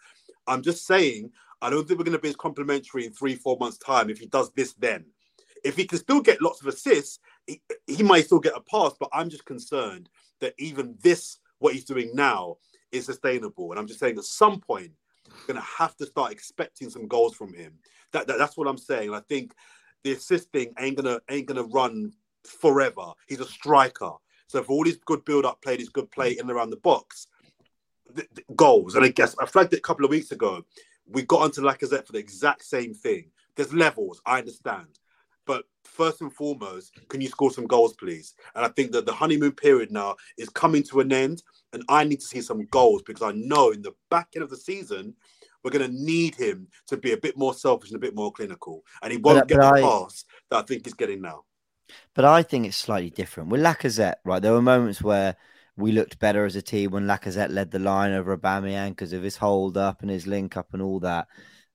[0.47, 1.31] I'm just saying,
[1.61, 4.19] I don't think we're going to be as complimentary in three, four months' time if
[4.19, 5.05] he does this then.
[5.65, 8.93] If he can still get lots of assists, he, he might still get a pass,
[8.99, 10.09] but I'm just concerned
[10.41, 12.57] that even this, what he's doing now,
[12.93, 13.71] is sustainable.
[13.71, 14.93] And I'm just saying at some point,
[15.27, 17.75] we're going to have to start expecting some goals from him.
[18.13, 19.13] That, that that's what I'm saying.
[19.13, 19.53] I think
[20.05, 22.13] the assist thing ain't gonna ain't gonna run
[22.49, 23.13] forever.
[23.27, 24.13] He's a striker.
[24.47, 27.27] So for all his good build-up play, his good play in and around the box,
[28.57, 28.95] goals.
[28.95, 30.65] And I guess I flagged it a couple of weeks ago.
[31.07, 33.31] We got onto Lacazette for the exact same thing.
[33.57, 34.99] There's levels, I understand.
[35.47, 38.35] But first and foremost, can you score some goals, please?
[38.55, 42.05] And I think that the honeymoon period now is coming to an end, and I
[42.05, 45.15] need to see some goals because I know in the back end of the season,
[45.65, 48.31] we're going to need him to be a bit more selfish and a bit more
[48.31, 51.23] clinical, and he won't But- get but the I- pass that I think he's getting
[51.23, 51.45] now.
[52.15, 53.51] But I think it's slightly different.
[53.51, 54.41] With Lacazette, right?
[54.41, 55.37] There were moments where
[55.77, 59.23] we looked better as a team when Lacazette led the line over Aubameyang because of
[59.23, 61.29] his hold up and his link up and all that.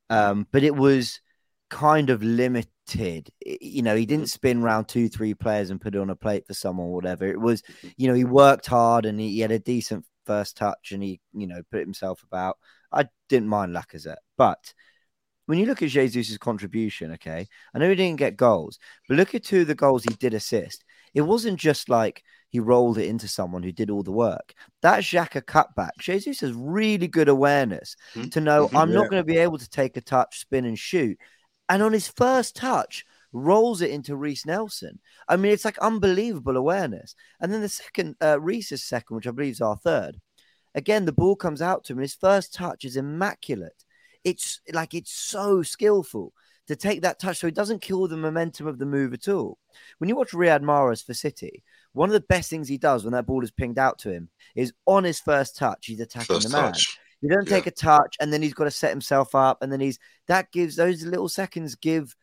[0.09, 1.21] Um, but it was
[1.69, 3.29] kind of limited.
[3.45, 6.45] You know, he didn't spin round two, three players and put it on a plate
[6.45, 7.25] for someone or whatever.
[7.25, 7.63] It was,
[7.95, 11.21] you know, he worked hard and he, he had a decent first touch and he,
[11.33, 12.57] you know, put himself about.
[12.91, 14.73] I didn't mind Lacazette, but
[15.45, 19.35] when you look at Jesus' contribution, okay, I know he didn't get goals, but look
[19.35, 20.83] at two of the goals he did assist.
[21.13, 24.53] It wasn't just like he rolled it into someone who did all the work.
[24.81, 28.31] That Xhaka cutback, Jesus has really good awareness Mhm.
[28.31, 28.77] to know Mhm.
[28.77, 28.95] I'm Yeah.
[28.95, 31.17] not going to be able to take a touch, spin, and shoot.
[31.69, 34.99] And on his first touch, rolls it into Reiss Nelson.
[35.27, 37.15] I mean, it's like unbelievable awareness.
[37.39, 40.19] And then the second, uh, Reiss's second, which I believe is our third,
[40.75, 43.82] again, the ball comes out to him, his first touch is immaculate.
[44.23, 46.33] It's like it's so skillful
[46.67, 49.57] to take that touch so it doesn't kill the momentum of the move at all.
[49.97, 53.11] When you watch Riyad Mahrez for City, one of the best things he does when
[53.13, 56.47] that ball is pinged out to him is on his first touch, he's attacking First
[56.51, 56.71] the man.
[56.71, 56.97] touch.
[57.21, 57.55] He doesn't Yeah.
[57.57, 59.61] take a touch and then he's got to set himself up.
[59.61, 62.15] And then he's that gives those little seconds give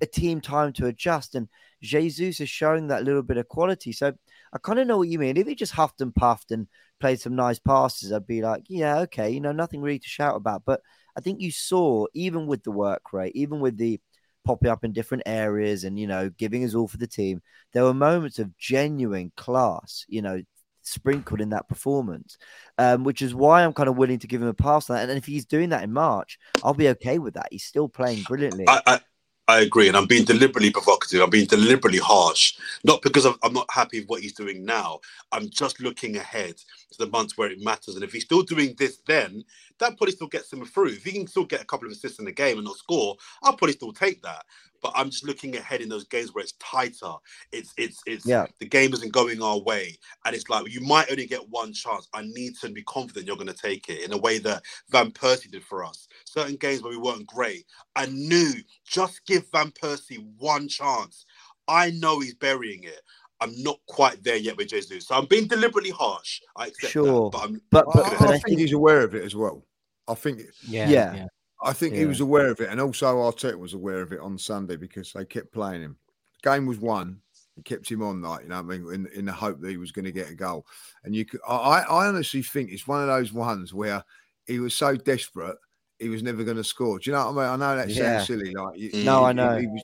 [0.00, 1.34] a team time to adjust.
[1.34, 1.48] And
[1.82, 3.92] Jesus is showing that little bit of quality.
[3.92, 4.12] So
[4.52, 5.36] I kind of know what you mean.
[5.38, 6.68] If he just huffed and puffed and
[7.00, 10.36] played some nice passes, I'd be like, yeah, okay, you know, nothing really to shout
[10.36, 10.62] about.
[10.66, 10.80] But
[11.16, 14.00] I think you saw, even with the work rate, even with the
[14.44, 17.84] popping up in different areas and, you know, giving his all for the team, there
[17.84, 20.40] were moments of genuine class, you know,
[20.82, 22.38] sprinkled in that performance,
[22.78, 25.08] um, which is why I'm kind of willing to give him a pass on that.
[25.08, 27.48] And if he's doing that in March, I'll be okay with that.
[27.50, 28.66] He's still playing brilliantly.
[28.68, 29.00] I, I,
[29.48, 31.22] I agree, and I'm being deliberately provocative.
[31.22, 35.00] I'm being deliberately harsh, not because I'm, I'm not happy with what he's doing now.
[35.30, 36.56] I'm just looking ahead
[36.92, 37.94] to the months where it matters.
[37.96, 39.44] And if he's still doing this, then
[39.78, 40.88] that probably still gets him through.
[40.88, 43.16] If he can still get a couple of assists in the game and not score,
[43.42, 44.44] I'll probably still take that.
[44.82, 47.14] But I'm just looking ahead in those games where it's tighter.
[47.52, 48.46] It's it's it's Yeah.
[48.60, 52.08] the game isn't going our way, and it's like you might only get one chance.
[52.14, 55.10] I need to be confident you're going to take it in a way that Van
[55.12, 56.08] Persie did for us.
[56.26, 58.54] Certain games where we weren't great, I knew
[58.86, 61.26] just give Van Persie one chance.
[61.68, 63.00] I know he's burying it.
[63.40, 65.06] I'm not quite there yet with Jesus.
[65.06, 66.40] So I'm being deliberately harsh.
[66.56, 67.30] I accept Sure.
[67.30, 67.38] that.
[67.38, 69.34] But I'm but I, but, I but I think, think he's aware of it as
[69.34, 69.64] well.
[70.08, 71.26] I think Yeah, Yeah.
[71.62, 74.38] I think he was aware of it, and also Arteta was aware of it on
[74.38, 75.96] Sunday because they kept playing him.
[76.42, 77.20] The game was won.
[77.56, 79.70] He kept him on, like you know, what I mean, in, in the hope that
[79.70, 80.66] he was going to get a goal.
[81.04, 84.04] And you, could, I, I honestly think it's one of those ones where
[84.46, 85.56] he was so desperate
[85.98, 86.98] he was never going to score.
[86.98, 87.62] Do you know what I mean?
[87.62, 88.16] I know that Yeah.
[88.18, 89.56] sounds silly, like you- No, he- I he- know.
[89.58, 89.82] he was,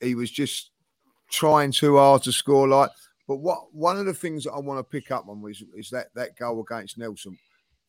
[0.00, 0.70] he was just
[1.30, 2.68] trying too hard to score.
[2.68, 2.90] Like,
[3.28, 5.90] but what one of the things that I want to pick up on was is
[5.90, 7.38] that that goal against Nelson.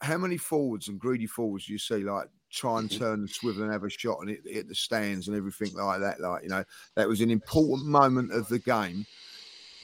[0.02, 2.98] How many forwards and greedy forwards do you see like try and Mhm.
[2.98, 6.00] turn and swivel and have a shot and hit, hit the stands and everything like
[6.02, 6.20] that?
[6.22, 6.64] Like you know,
[6.96, 9.08] that was an important moment of the game,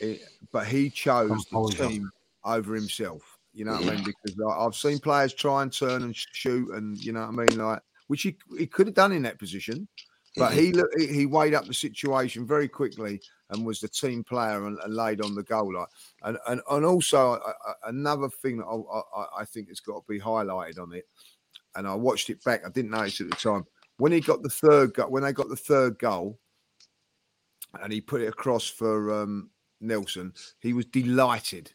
[0.02, 0.18] eh,
[0.52, 2.12] but he chose the team
[2.44, 3.40] over himself.
[3.54, 4.04] You know what I mean?
[4.04, 7.46] Because like, I've seen players try and turn and shoot, and you know what I
[7.48, 9.88] mean, like which he he could have done in that position,
[10.36, 10.56] but Mhm.
[10.56, 14.66] he look- he he weighed up the situation very quickly and was the team player
[14.68, 15.88] and, and laid on the goal line.
[16.24, 17.54] And and, and also uh,
[17.86, 21.08] another thing that I, I, I think has got to be highlighted on it.
[21.76, 22.66] And I watched it back.
[22.66, 23.66] I didn't notice at the time
[23.98, 25.10] when he got the third goal.
[25.10, 26.40] When they got the third goal,
[27.82, 29.50] and he put it across for um,
[29.82, 31.72] Nelson, he was delighted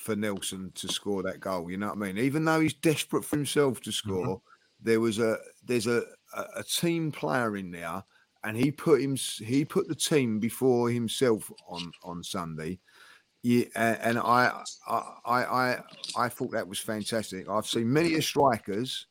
[0.00, 1.70] for Nelson to score that goal.
[1.70, 2.18] You know what I mean?
[2.18, 4.40] Even though he's desperate for himself to score,
[4.80, 6.02] there was a there's a,
[6.56, 8.04] a team player in there,
[8.44, 12.78] and he put him he put the team before himself on on Sunday,
[13.42, 15.78] Yeah, and I, I, I,
[16.16, 17.48] I thought that was fantastic.
[17.48, 19.06] I've seen many strikers,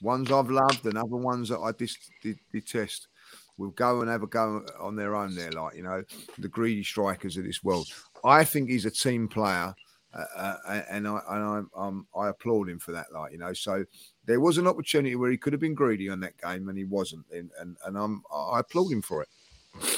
[0.00, 2.10] ones I've loved and other ones that I dis-
[2.50, 3.08] detest,
[3.58, 5.34] will go and have a go on their own.
[5.34, 6.02] There, like you know,
[6.38, 7.86] the greedy strikers of this world.
[8.24, 9.74] I think he's a team player,
[10.14, 13.06] uh, uh, and I and I um, I applaud him for that.
[13.12, 13.84] Like you know, so
[14.26, 16.84] there was an opportunity where he could have been greedy on that game, and he
[16.84, 19.28] wasn't, and and, and I'm I applaud him for it.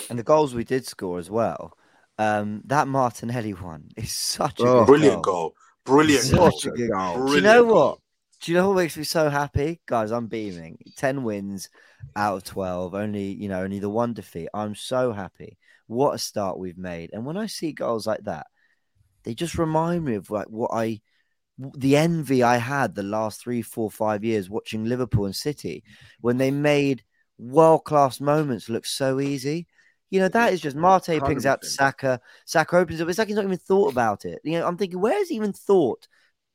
[0.08, 1.76] And the goals we did score as well.
[2.18, 5.50] Um, that Martinelli one is such a oh, brilliant goal.
[5.50, 5.54] goal.
[5.84, 6.50] Brilliant goal.
[6.50, 6.60] goal.
[6.60, 7.98] Brilliant Do you know what?
[8.40, 10.12] Do you know what makes me so happy, guys?
[10.12, 10.78] I'm beaming.
[10.96, 11.68] Ten wins
[12.14, 14.48] out of twelve, only you know, only the one defeat.
[14.52, 15.58] I'm so happy.
[15.86, 17.10] What a start we've made.
[17.12, 18.46] And when I see goals like that,
[19.24, 21.00] they just remind me of like what I,
[21.58, 25.84] the envy I had the last three, four, five years watching Liverpool and City
[26.20, 27.02] when they made
[27.38, 29.66] world class moments look so easy.
[30.10, 32.20] You know, that is just Partey pings out Saka.
[32.44, 33.08] Saka opens up.
[33.08, 34.40] It's like he's not even thought about it.
[34.44, 36.06] You know, I'm thinking, where's he even thought?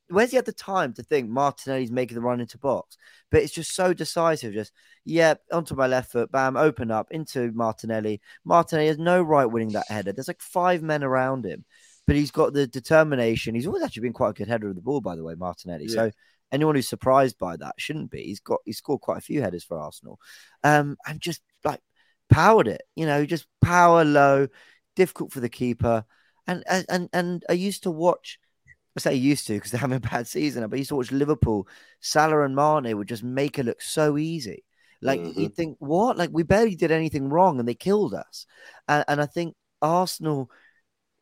[0.07, 2.97] Where's he had the time to think Martinelli's making the run into box?
[3.29, 4.53] But it's just so decisive.
[4.53, 4.71] Just,
[5.05, 8.21] yeah, onto my left foot, bam, open up into Martinelli.
[8.45, 10.13] Martinelli has no right winning that header.
[10.13, 11.65] There's like five men around him,
[12.07, 13.55] but he's got the determination.
[13.55, 15.85] He's always actually been quite a good header of the ball, by the way, Martinelli.
[15.85, 15.93] Yeah.
[15.93, 16.11] So
[16.51, 18.23] anyone who's surprised by that shouldn't be.
[18.23, 20.19] He's got he scored quite a few headers for Arsenal.
[20.63, 21.81] Um, and just like
[22.29, 24.47] powered it, you know, just power low,
[24.95, 26.05] difficult for the keeper.
[26.47, 28.39] And and and I used to watch.
[28.97, 31.13] I say used to because they're having a bad season, but I used to watch
[31.13, 31.67] Liverpool.
[32.01, 34.65] Salah and Mane would just make it look so easy.
[35.01, 35.39] Like mm-hmm.
[35.39, 36.17] you think, what?
[36.17, 38.45] Like we barely did anything wrong, and they killed us.
[38.87, 40.51] And, and I think Arsenal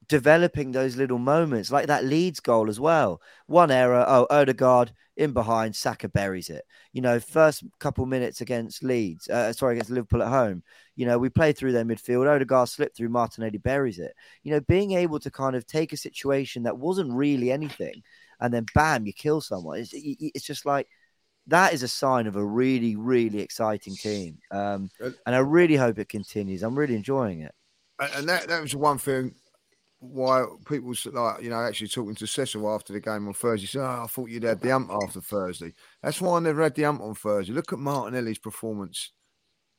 [0.09, 3.21] developing those little moments, like that Leeds goal as well.
[3.45, 6.65] One error, oh, Odegaard in behind, Saka buries it.
[6.93, 10.63] You know, first couple minutes against Leeds, uh, sorry, against Liverpool at home,
[10.95, 14.13] you know, we play through their midfield, Odegaard slipped through, Martinelli buries it.
[14.43, 18.01] You know, being able to kind of take a situation that wasn't really anything
[18.39, 19.79] and then bam, you kill someone.
[19.79, 20.87] It's, it's just like,
[21.47, 24.39] that is a sign of a really, really exciting team.
[24.51, 26.63] Um, and I really hope it continues.
[26.63, 27.53] I'm really enjoying it.
[28.15, 29.35] And that, that was one thing
[29.99, 33.67] why people like you know actually talking to Cecil after the game on Thursday.
[33.67, 36.75] Said, "Oh, I thought you'd had the ump after Thursday." That's why I never had
[36.75, 37.53] the ump on Thursday.
[37.53, 39.11] Look at Martinelli's performance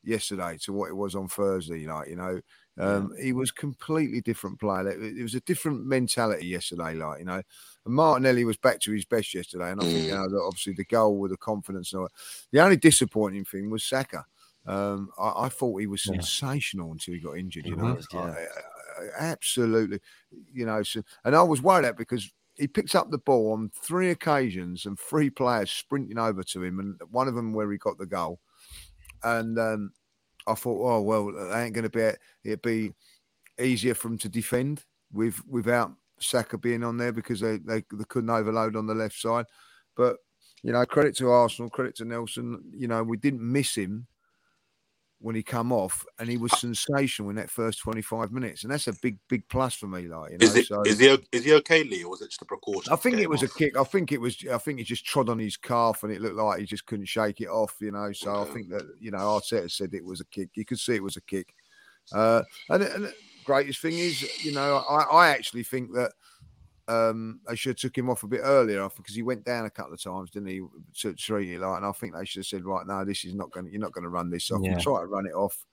[0.02, 1.87] yesterday to what it was on Thursday.
[1.87, 2.40] Like you know,
[2.78, 4.88] um, he was completely different player.
[4.90, 6.94] It was a different mentality yesterday.
[6.94, 7.42] Like you know,
[7.87, 10.85] and Martinelli was back to his best yesterday, and I think you know obviously the
[10.85, 11.92] goal with the confidence.
[11.92, 12.09] And all,
[12.52, 14.26] the only disappointing thing was Saka.
[14.66, 16.92] Um, I, I, thought he was sensational yeah.
[16.92, 17.64] until he got injured.
[17.64, 18.20] You know, yeah.
[18.20, 18.46] I,
[19.19, 20.01] absolutely,
[20.53, 20.83] you know.
[20.83, 24.87] So, and I was worried that because he picked up the ball on three occasions
[24.87, 28.07] and three players sprinting over to him, and one of them where he got the
[28.07, 28.41] goal.
[29.23, 29.93] And um,
[30.47, 32.11] I thought, oh well, it ain't going to be
[32.45, 32.93] it'd be
[33.59, 38.05] easier for him to defend with without Saka being on there because they, they, they
[38.09, 39.47] couldn't overload on the left side.
[39.97, 40.17] But
[40.63, 42.63] you know, credit to Arsenal, credit to Nelson.
[42.73, 44.07] You know, we didn't miss him
[45.20, 48.72] when he come off, and he was sensational in that first twenty five minutes, and
[48.72, 50.09] that's a big, big plus for me.
[50.09, 52.30] Like, you know, is, it, so, is he is he okay, Lee, or was it
[52.30, 52.92] just a precaution?
[52.92, 53.50] I think it was off?
[53.50, 53.76] a kick.
[53.76, 54.37] I think it was.
[54.50, 57.06] I think he just trod on his calf, and it looked like he just couldn't
[57.06, 57.76] shake it off.
[57.80, 58.50] You know, so okay.
[58.50, 60.48] I think that you know Arteta said it was a kick.
[60.54, 61.54] You could see it was a kick.
[62.12, 66.12] Uh, and, and the greatest thing is, you know, I, I actually think that
[66.90, 69.64] um, they should have took him off a bit earlier off because he went down
[69.64, 70.61] a couple of times, didn't he?
[71.00, 73.53] To it like, and I think they should have said, right, no, this is not
[73.53, 73.70] going.
[73.70, 74.61] You're not going to run this off.
[74.62, 74.76] Yeah.
[74.76, 75.64] You try to run it off,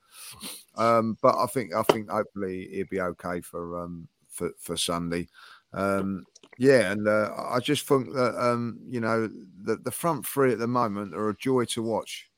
[0.75, 5.27] um, but I think I think hopefully he'll be okay for um, for for Sunday.
[5.73, 6.25] Um,
[6.57, 9.27] yeah, and uh, I just think that um, you know
[9.63, 12.29] the the front three at the moment are a joy to watch.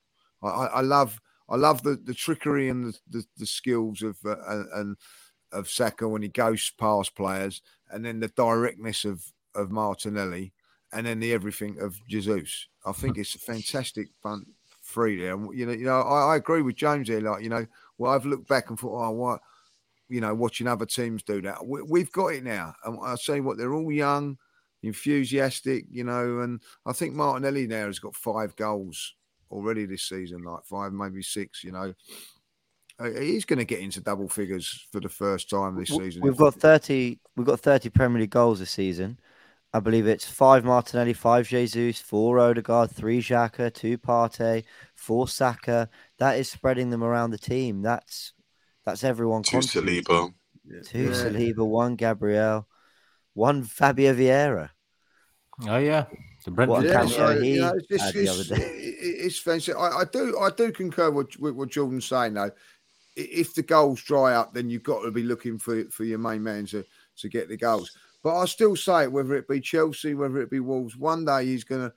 [0.42, 4.36] I, I love I love the, the trickery and the, the, the skills of uh,
[4.74, 4.96] and
[5.52, 10.52] of Saka when he goes past players, and then the directness of of Martinelli,
[10.92, 12.68] and then the everything of Jesus.
[12.84, 14.48] I think it's a fantastic front
[14.82, 15.34] three there.
[15.34, 17.20] And, you know, you know, I, I, agree with James here.
[17.20, 17.66] Like, you know,
[17.98, 19.40] well, I've looked back and thought, oh, what,
[20.08, 21.64] you know, watching other teams do that.
[21.64, 24.36] We, have got it now, and I say what they're all young,
[24.82, 29.14] enthusiastic, you know, and I think Martinelli now has got five goals
[29.50, 31.94] already this season, like five, maybe six, you know.
[33.00, 36.20] Uh, he's going to get into double figures for the first time this season.
[36.22, 37.18] We've got thirty.
[37.34, 39.18] We've got thirty Premier League goals this season.
[39.72, 45.88] I believe it's five Martinelli, five Jesus, four Odegaard, three Xhaka, two Partey, four Saka.
[46.18, 47.80] That is spreading them around the team.
[47.80, 48.34] That's
[48.84, 49.44] that's everyone.
[49.44, 50.34] Two Saliba,
[50.84, 51.10] two yeah.
[51.10, 52.68] Saliba, one Gabriel,
[53.32, 54.70] one Fabio Vieira.
[55.66, 56.06] Oh yeah,
[56.44, 59.72] the Brentford yeah, so, you know, it's, it's, it's, fancy.
[59.72, 62.50] I, I, do I do concur with, with what Jordan's saying though
[63.16, 66.42] if the goals dry up, then you've got to be looking for for your main
[66.42, 66.84] man to
[67.18, 67.96] to get the goals.
[68.22, 71.46] But I still say it, whether it be Chelsea, whether it be Wolves, one day
[71.46, 71.92] he's gonna.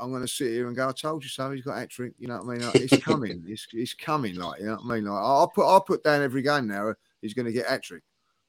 [0.00, 0.88] I'm gonna sit here and go.
[0.88, 1.50] I told you so.
[1.50, 2.12] He's got hat trick.
[2.18, 2.66] You know what I mean?
[2.66, 3.42] Like, it's coming.
[3.48, 4.36] it's, it's coming.
[4.36, 5.04] Like you know what I mean?
[5.06, 6.94] Like I'll put I'll put down every game now.
[7.20, 8.02] He's gonna get hat trick.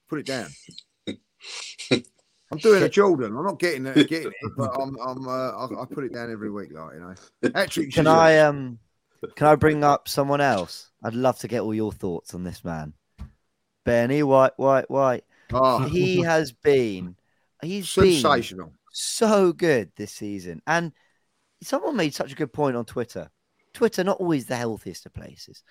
[0.07, 0.47] Put it down.
[2.51, 3.37] I'm doing a Jordan.
[3.37, 6.31] I'm not getting it, getting it but I'm, I'm uh, I, I put it down
[6.31, 7.51] every week, like you know.
[7.53, 8.79] Hat-trick Can I um
[9.35, 10.91] can I bring up someone else?
[11.03, 12.93] I'd love to get all your thoughts on this man.
[13.85, 15.23] Benny White, White, White.
[15.51, 17.15] Oh, He has been
[17.61, 18.21] he's been
[18.91, 20.61] so good this season.
[20.67, 20.93] And
[21.63, 23.29] someone made such a good point on Twitter.
[23.73, 25.63] Twitter, not always the healthiest of places,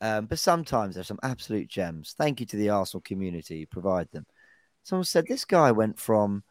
[0.00, 2.14] um, but sometimes there's some absolute gems.
[2.16, 4.26] Thank you to the Arsenal community who provide them.
[4.84, 6.44] Someone said this guy went from,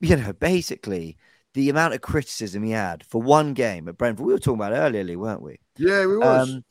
[0.00, 1.16] you know, basically
[1.54, 4.26] the amount of criticism he had for one game at Brentford.
[4.26, 5.58] We were talking about earlier, Lee, weren't we?
[5.76, 6.48] Yeah, we was.
[6.48, 6.64] Um,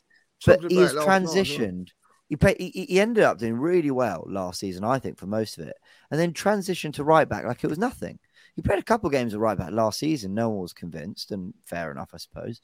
[0.46, 1.90] but it night transitioned.
[2.30, 5.58] He, played, he he ended up doing really well last season, I think, for most
[5.58, 5.76] of it,
[6.10, 8.20] and then transitioned to right back like it was nothing.
[8.56, 10.34] He played a couple of games of right back last season.
[10.34, 12.62] No one was convinced, and fair enough, I suppose.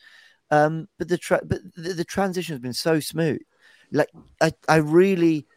[0.49, 3.41] Um, but the tra- but the, the transition has been so smooth.
[3.91, 4.09] Like
[4.41, 5.47] I, I really,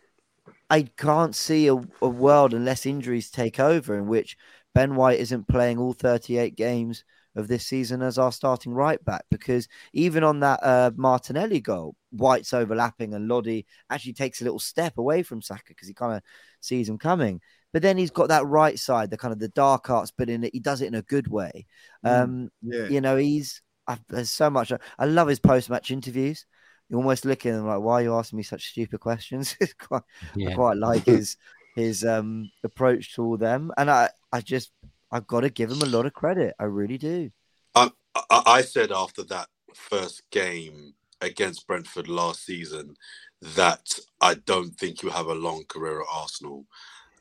[0.68, 4.36] I can't see a, a world unless injuries take over in which
[4.74, 7.04] Ben White isn't playing all 38 games
[7.36, 11.94] of this season as our starting right back because even on that uh, Martinelli goal,
[12.10, 16.16] White's overlapping and Lodi actually takes a little step away from Saka because he kind
[16.16, 16.22] of
[16.60, 17.40] sees him coming.
[17.72, 20.42] But then he's got that right side, the kind of the dark arts, but in
[20.42, 21.66] it, he does it in a good way.
[22.04, 22.22] Mm.
[22.22, 22.88] Um, Yeah.
[22.88, 24.72] you know, he's I, there's so much.
[24.98, 26.46] I love his post-match interviews.
[26.88, 29.56] You almost look at him like, why are you asking me such stupid questions?
[29.60, 30.02] It's quite,
[30.46, 31.36] I quite like his
[31.74, 34.72] his um approach to all them, and I I just
[35.12, 36.54] I've got to give him a lot of credit.
[36.58, 37.30] I really do.
[37.74, 37.90] I,
[38.30, 42.96] I said after that first game against Brentford last season
[43.42, 43.86] that
[44.20, 46.66] I don't think he'll have a long career at Arsenal.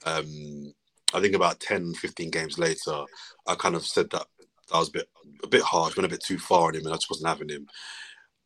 [0.05, 0.73] Um,
[1.13, 3.03] I think about 10, 15 games later,
[3.47, 4.25] I kind of said that
[4.73, 5.09] I was a bit
[5.43, 7.49] a bit harsh, went a bit too far on him, and I just wasn't having
[7.49, 7.67] him.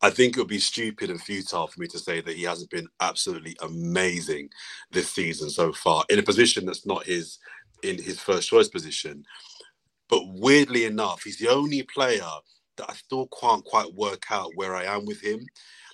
[0.01, 2.71] I think it would be stupid and futile for me to say that he hasn't
[2.71, 4.49] been absolutely amazing
[4.91, 7.39] this season so far in a position that's not his
[7.83, 9.17] in his first choice position.
[10.09, 12.21] But weirdly enough, he's the only player
[12.77, 15.45] that I still can't quite work out where I am with him.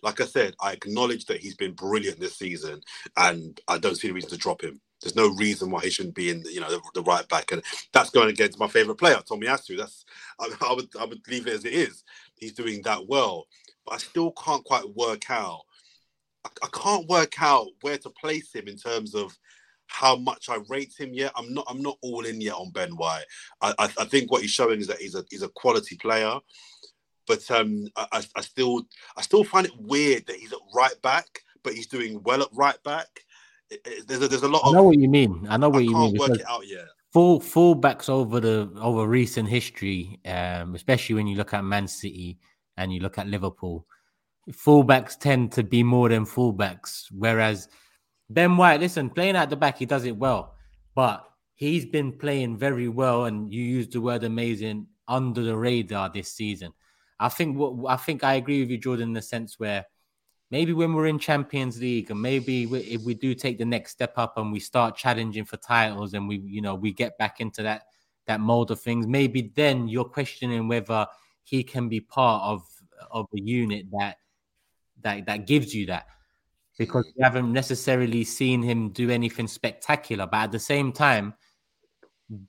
[0.03, 2.81] Like I said, I acknowledge that he's been brilliant this season,
[3.17, 4.81] and I don't see a reason to drop him.
[5.01, 7.63] There's no reason why he shouldn't be in, you know, the, the right back, and
[7.93, 9.77] that's going against my favorite player, Tomiyasu.
[9.77, 10.05] That's
[10.39, 12.03] I, I would I would leave it as it is.
[12.35, 13.47] He's doing that well,
[13.89, 15.61] but I still can't quite work out.
[16.45, 19.37] I, I can't work out where to place him in terms of
[19.87, 21.31] how much I rate him yet.
[21.35, 23.25] I'm not I'm not all in yet on Ben White.
[23.61, 26.35] I, I, I think what he's showing is that he's a he's a quality player,
[27.27, 28.83] but um I, I, still
[29.17, 32.49] I still find it weird that he's at right back, but he's doing well at
[32.53, 33.07] right back.
[33.71, 35.47] It- it- there's a, there's a lot I of know what you mean.
[35.49, 36.17] I know what you mean.
[36.17, 36.85] work it out yet.
[37.11, 42.37] full fullbacks over the over recent history, um, especially when you look at Man City
[42.79, 43.85] and you look at Liverpool,
[44.51, 47.05] fullbacks tend to be more than fullbacks.
[47.11, 47.67] Whereas
[48.29, 50.55] Ben White, listen, playing at the back, he does it well,
[50.95, 56.09] but he's been playing very well, and you used the word amazing under the radar
[56.09, 56.71] this season.
[57.19, 59.85] I think what I think I agree with you, Jordan, in the sense where
[60.51, 63.91] maybe when we're in Champions League, and maybe we, if we do take the next
[63.91, 67.41] step up and we start challenging for titles, and we you know we get back
[67.41, 67.83] into that
[68.25, 71.05] that mold of things, maybe then you're questioning whether
[71.49, 72.63] he can be part of
[73.11, 74.17] of a unit that
[75.01, 76.05] that that gives you that
[76.77, 80.27] because we haven't necessarily seen him do anything spectacular.
[80.27, 81.33] But at the same time,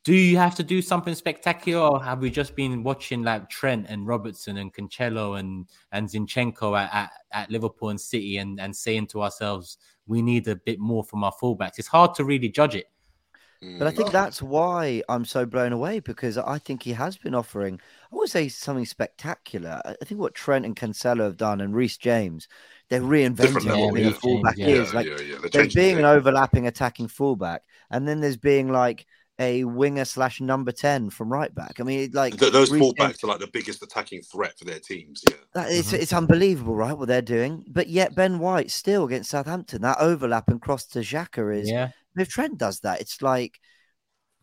[0.05, 3.87] do you have to do something spectacular, or have we just been watching like Trent
[3.89, 8.77] and Robertson and Cancelo and and Zinchenko at, at, at Liverpool and City and and
[8.77, 11.79] saying to ourselves, we need a bit more from our fullbacks?
[11.79, 12.87] It's hard to really judge it.
[13.79, 13.97] But I Mm.
[13.97, 17.81] think that's why I'm so blown away because I think he has been offering,
[18.13, 19.81] I would say something spectacular.
[19.85, 22.49] I I think what Trent and Cancelo have done and Reece James,
[22.89, 24.93] they're reinventing what being a fullback Yeah, is.
[24.95, 25.37] Like yeah, yeah.
[25.53, 26.01] There's being it.
[26.01, 29.07] an overlapping attacking fullback, and then there's being like
[29.39, 31.81] a winger slash number 10 from right back.
[31.81, 34.67] I mean, like Th- those Reece James- fullbacks are like the biggest attacking threat for
[34.67, 35.23] their teams.
[35.31, 35.37] Yeah.
[35.55, 35.99] that, it's, Mhm.
[35.99, 36.93] it's unbelievable, right?
[36.93, 37.65] What they're doing.
[37.67, 41.89] But yet, Ben White still against Southampton, that overlap and cross to Xhaka is Yeah,
[42.19, 43.61] if Trent does that, it's like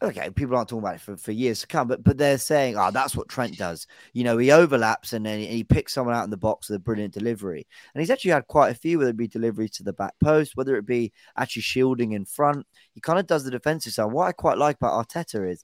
[0.01, 2.77] okay, people aren't talking about it for, for years to come, but but they're saying,
[2.77, 3.87] oh, that's what Trent does.
[4.13, 6.79] You know, he overlaps and then he, picks someone out in the box with a
[6.79, 7.67] brilliant delivery.
[7.93, 10.55] And he's actually had quite a few, whether it be deliveries to the back post,
[10.55, 12.65] whether it be actually shielding in front.
[12.93, 14.11] He kind of does the defensive side.
[14.11, 15.63] What I quite like about Arteta is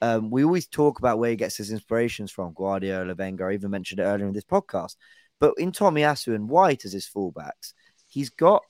[0.00, 3.48] um, we always talk about where he gets his inspirations from, Guardiola, Wenger.
[3.48, 4.96] I even mentioned it earlier in this podcast.
[5.40, 7.74] But in Tomiyasu and White as his fullbacks,
[8.06, 8.62] he's got,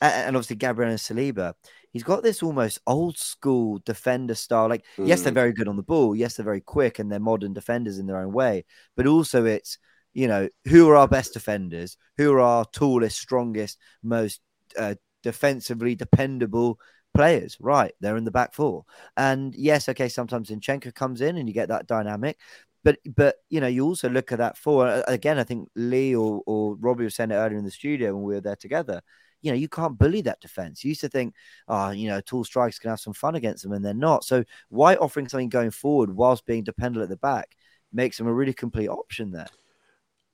[0.00, 1.54] and obviously Gabriel and Saliba,
[1.96, 4.68] he's got this almost old school defender style.
[4.68, 5.42] Like, yes, they're Mm.
[5.42, 6.14] very good on the ball.
[6.14, 8.66] Yes, they're very quick and they're modern defenders in their own way.
[8.98, 9.78] But also, it's,
[10.12, 11.96] you know, who are our best defenders?
[12.18, 14.42] Who are our tallest, strongest, most
[14.78, 16.78] uh, defensively dependable
[17.14, 17.56] players?
[17.60, 17.94] Right.
[18.02, 18.84] They're in the back four.
[19.16, 22.38] And yes, okay, sometimes Zinchenko comes in and you get that dynamic.
[22.84, 25.02] But, but you know, you also look at that four.
[25.08, 28.22] Again, I think Lee or, or Robbie was saying it earlier in the studio when
[28.24, 29.00] we were there together
[29.42, 30.84] you know, you can't bully that defense.
[30.84, 31.34] You used to think,
[31.68, 34.24] oh, you know, tall strikes can have some fun against them, and they're not.
[34.24, 37.56] So why offering something going forward whilst being dependent at the back
[37.92, 39.48] makes them a really complete option there.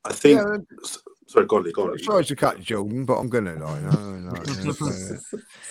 [0.04, 0.40] I think.
[0.40, 0.56] Yeah,
[1.28, 1.98] Sorry, go on, Lee, go on.
[1.98, 3.82] Sorry to cut Jordan, but I'm gonna like.
[3.82, 4.42] No, no.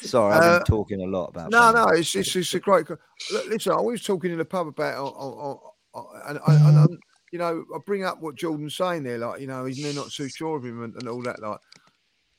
[0.02, 1.52] Sorry, I've Uh, been talking a lot about.
[1.52, 1.76] No, that.
[1.76, 2.90] no, it's, it's it's a great.
[2.90, 3.00] Look,
[3.48, 7.00] listen, I was talking in the pub about, oh, oh, oh, and, and, and um,
[7.32, 10.30] you know, I bring up what Jordan's saying there, like you know, he's not too
[10.30, 11.60] sure of him and, and all that, like.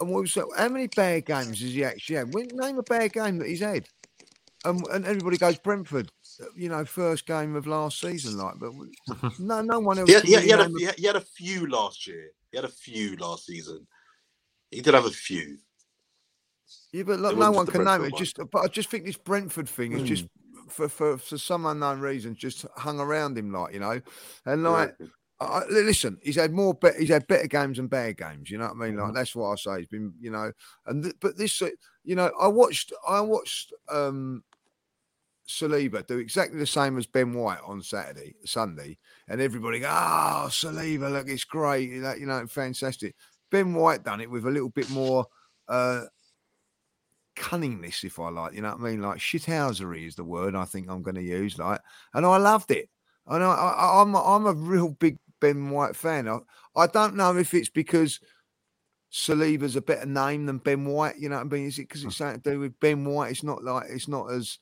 [0.03, 0.47] And what was that?
[0.57, 2.35] How many bad games has he actually had?
[2.35, 3.89] When, name a bad game that he's had.
[4.65, 6.13] And, and everybody goes Brentford,
[6.57, 8.73] you know, first game of last season, like, but
[9.41, 10.09] no, no one else.
[10.09, 11.67] Yeah, had, can he, had, he, had a, a- he had- he had a few
[11.69, 12.31] last year.
[12.53, 13.87] He had a few last season.
[14.71, 15.59] He did have a few.
[16.93, 18.13] Yeah, but look, no one just the can name Brentford it.
[18.13, 18.19] one.
[18.25, 20.07] Just, but I just think this Brentford thing is Hmm.
[20.07, 20.27] just
[20.69, 24.01] for, for for some unknown reason just hung around him, like you know,
[24.47, 24.95] and like.
[25.01, 25.07] Yeah.
[25.43, 28.51] I, listen, he's had more, be- he's had better games than bad games.
[28.51, 28.95] You know what I mean?
[28.95, 29.07] Mm-hmm.
[29.07, 29.79] Like that's what I say.
[29.81, 30.53] He's been, you know,
[30.87, 31.71] and th- but this, uh,
[32.05, 34.43] you know, I watched, I watched um
[35.49, 40.47] Saliba do exactly the same as Ben White on Saturday, Sunday, and everybody go, "Oh,
[40.49, 43.15] Saliba, look, it's great, you know, you know, fantastic."
[43.51, 45.27] Ben White done it with a little bit more
[45.69, 46.03] uh
[47.37, 49.03] cunningness, if I like, you know what I mean?
[49.03, 51.81] Like shithousery is the word I think I'm going to use, like,
[52.15, 52.89] and I loved it.
[53.27, 56.27] And I, I, I'm, I'm a real big Ben White fan.
[56.29, 56.39] I,
[56.75, 58.19] I don't know if it's because
[59.13, 61.19] Saliba's a better name than Ben White.
[61.19, 61.67] You know what I mean?
[61.67, 63.33] Is it because it's something to do with Ben White?
[63.33, 64.59] It's not like it's not as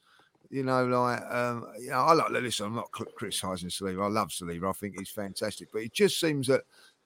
[0.51, 2.67] you know, like um, you know, I like listen.
[2.67, 4.05] I'm not criticizing Saliba.
[4.05, 4.71] I love Saliba.
[4.71, 6.63] I think he's fantastic, but it just seems that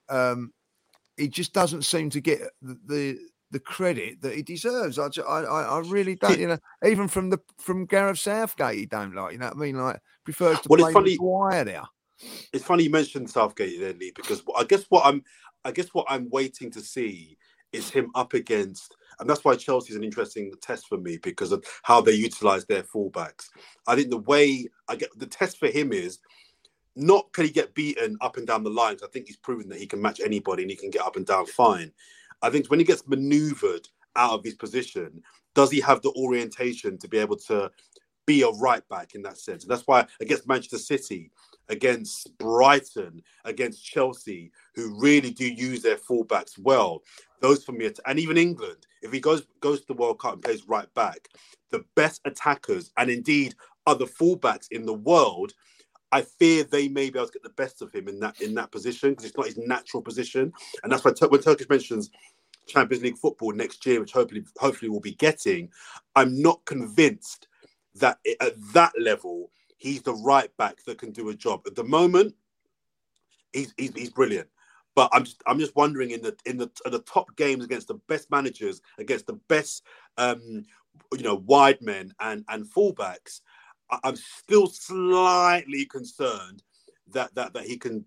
[0.08, 0.52] um,
[1.18, 3.18] he just doesn't seem to get the the,
[3.50, 4.98] the credit that he deserves.
[4.98, 6.38] I, ju- I I really don't.
[6.38, 9.32] You know, even from the from Gareth Southgate, he don't like.
[9.32, 9.76] You know what I mean?
[9.76, 11.82] Like prefers to Well, play funny- Maguire there.
[12.52, 15.24] It's funny you mentioned Southgate there, Lee, because I guess what I'm,
[15.64, 17.36] I guess what I'm waiting to see
[17.72, 21.64] is him up against, and that's why Chelsea's an interesting test for me because of
[21.82, 23.48] how they utilize their fullbacks.
[23.86, 26.20] I think the way I get the test for him is
[26.96, 29.02] not can he get beaten up and down the lines.
[29.02, 31.26] I think he's proven that he can match anybody and he can get up and
[31.26, 31.92] down fine.
[32.42, 35.22] I think when he gets maneuvered out of his position,
[35.54, 37.70] does he have the orientation to be able to
[38.26, 39.64] be a right back in that sense?
[39.64, 41.30] And that's why against Manchester City,
[41.68, 47.02] against Brighton, against Chelsea, who really do use their fullbacks well.
[47.40, 50.42] Those for me, and even England, if he goes goes to the World Cup and
[50.42, 51.28] plays right back,
[51.70, 53.54] the best attackers and indeed
[53.86, 55.52] other fullbacks in the world,
[56.12, 58.54] I fear they may be able to get the best of him in that in
[58.54, 60.52] that position because it's not his natural position,
[60.82, 62.10] and that's why when Turkish mentions
[62.68, 65.70] Champions League football next year, which hopefully hopefully we'll be getting,
[66.16, 67.48] I'm not convinced
[67.96, 71.62] that i- at that level he's the right back that can do a job.
[71.66, 72.34] At the moment,
[73.52, 74.48] he's he's, he's brilliant.
[74.94, 78.00] But I'm just I'm just wondering in the in the the top games against the
[78.08, 79.82] best managers, against the best
[80.18, 80.64] um
[81.12, 83.40] you know wide men and and fullbacks,
[84.02, 86.62] I'm still slightly concerned
[87.12, 88.04] that that that he can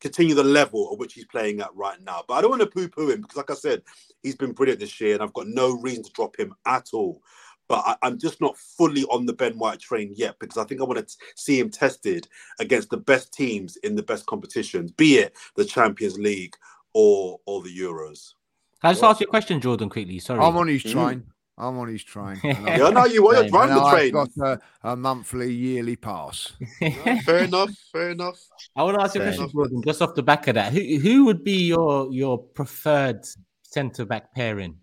[0.00, 2.22] continue the level at which he's playing at right now.
[2.26, 3.82] But I don't want to poo-poo him because, like I said,
[4.22, 7.22] he's been brilliant this year, and I've got no reason to drop him at all.
[7.68, 10.80] But I, I'm just not fully on the Ben White train yet because I think
[10.80, 15.14] I want to see him tested against the best teams in the best competitions, be
[15.16, 16.56] it the Champions League
[16.92, 18.34] or or the Euros.
[18.80, 20.18] Can I just ask you a question, Jordan, quickly?
[20.18, 20.40] Sorry.
[20.40, 20.92] I'm on his Mm.
[20.92, 21.24] train.
[21.56, 22.38] I'm on his train.
[22.42, 23.50] and I- Yeah, no, you are Same.
[23.50, 26.52] driving and the I've got a, a monthly, yearly pass.
[27.24, 27.70] fair enough.
[27.92, 28.38] Fair enough.
[28.76, 29.52] I want to ask you a question, enough.
[29.52, 30.72] Jordan, just off the back of that.
[30.72, 33.24] Who who would be your your preferred
[33.62, 34.78] centre back pairing?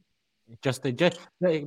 [0.63, 1.19] Just the just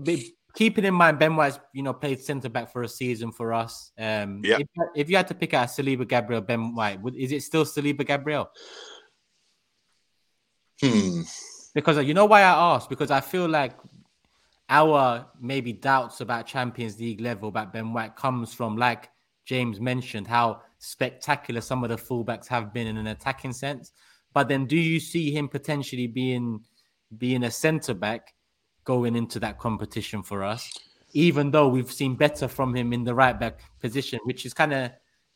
[0.03, 3.53] be- keeping in mind Ben White's you know played centre back for a season for
[3.53, 3.93] us.
[3.99, 4.59] Um, Yeah.
[4.59, 7.65] If, if you had to pick out Saliba, Gabriel, Ben White, would, is it still
[7.65, 8.49] Saliba, Gabriel?
[10.81, 11.23] Hmm.
[11.75, 12.89] Because uh, you know why I asked?
[12.89, 13.73] Because I feel like
[14.69, 19.11] our maybe doubts about Champions League level about Ben White comes from, like
[19.45, 23.93] James mentioned, how spectacular some of the fullbacks have been in an attacking sense.
[24.33, 26.61] But then, do you see him potentially being
[27.19, 28.34] being a centre back
[28.85, 30.71] going into that competition for us?
[31.13, 34.73] Even though we've seen better from him in the right back position, which is kind
[34.73, 34.91] of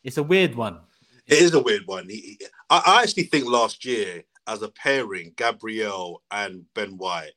[0.04, 0.80] it's a weird one.
[1.26, 2.08] It is a weird one.
[2.08, 2.38] He,
[2.70, 7.32] I, I actually think last year, as a pairing, Gabriel and Ben White,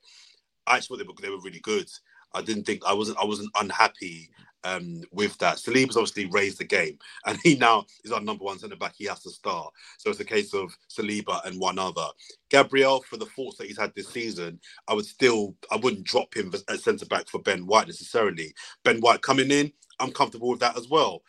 [0.66, 1.88] I thought they were, they were really good.
[2.34, 4.30] I didn't think I wasn't I wasn't unhappy
[4.64, 5.56] um, with that.
[5.56, 8.94] Saliba's obviously raised the game, and he now is our number one centre back.
[8.96, 9.72] He has to start.
[9.98, 12.06] So it's a case of Saliba and one other.
[12.50, 16.34] Gabriel, for the faults that he's had this season, I would still I wouldn't drop
[16.34, 18.54] him as centre back for Ben White necessarily.
[18.84, 21.22] Ben White coming in, I'm comfortable with that as well.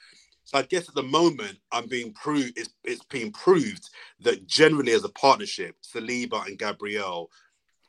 [0.45, 3.89] So I guess at the moment I'm being proved it's, it's being proved
[4.21, 7.31] that generally as a partnership, Saliba and Gabriel,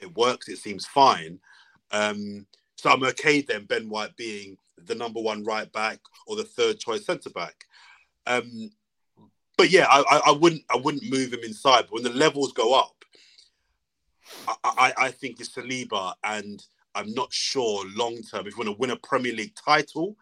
[0.01, 0.49] it works.
[0.49, 1.41] It seems fine.
[1.91, 6.45] Um, so I'm okay then Ben White being the number one right back or the
[6.45, 7.65] third choice centre back.
[8.27, 8.71] Um,
[9.57, 11.83] but yeah, I, I, wouldn't I wouldn't move him inside.
[11.83, 13.05] But when the levels go up,
[14.49, 16.63] I, I, I think it's Saliba, and
[16.95, 20.17] I'm not sure long term if we want to win a Premier League title.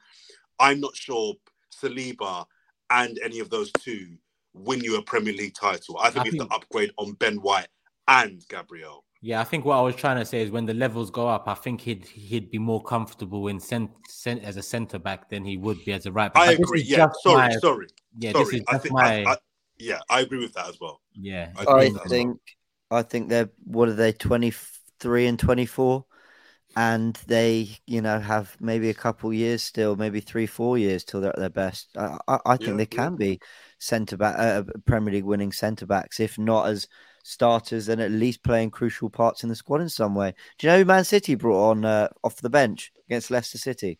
[0.58, 1.34] I'm not sure
[1.74, 2.44] Saliba
[2.90, 4.16] and any of those two
[4.54, 5.98] win you a Premier League title.
[5.98, 6.50] I think I we have think...
[6.50, 7.68] to upgrade on Ben White
[8.08, 9.04] and Gabriel.
[9.24, 11.46] Yeah, I think what I was trying to say is when the levels go up,
[11.46, 15.44] I think he'd he'd be more comfortable in cent, cent as a centre back than
[15.44, 16.48] he would be as a right back.
[16.48, 16.82] I agree.
[16.82, 17.86] Yeah, sorry, my, sorry.
[18.18, 18.44] Yeah, sorry.
[18.44, 19.22] this is just I think, my.
[19.22, 19.36] I, I,
[19.78, 21.00] yeah, I agree with that as well.
[21.14, 22.40] Yeah, I, I think
[22.90, 22.98] well.
[22.98, 24.52] I think they're what are they twenty
[24.98, 26.04] three and twenty four,
[26.74, 31.20] and they you know have maybe a couple years still, maybe three four years till
[31.20, 31.90] they're at their best.
[31.96, 33.38] I I, think yeah, they can be
[33.78, 36.88] centre back, uh, Premier League winning centre backs, if not as
[37.22, 40.34] starters and at least playing crucial parts in the squad in some way.
[40.58, 43.98] Do you know who Man City brought on uh, off the bench against Leicester City?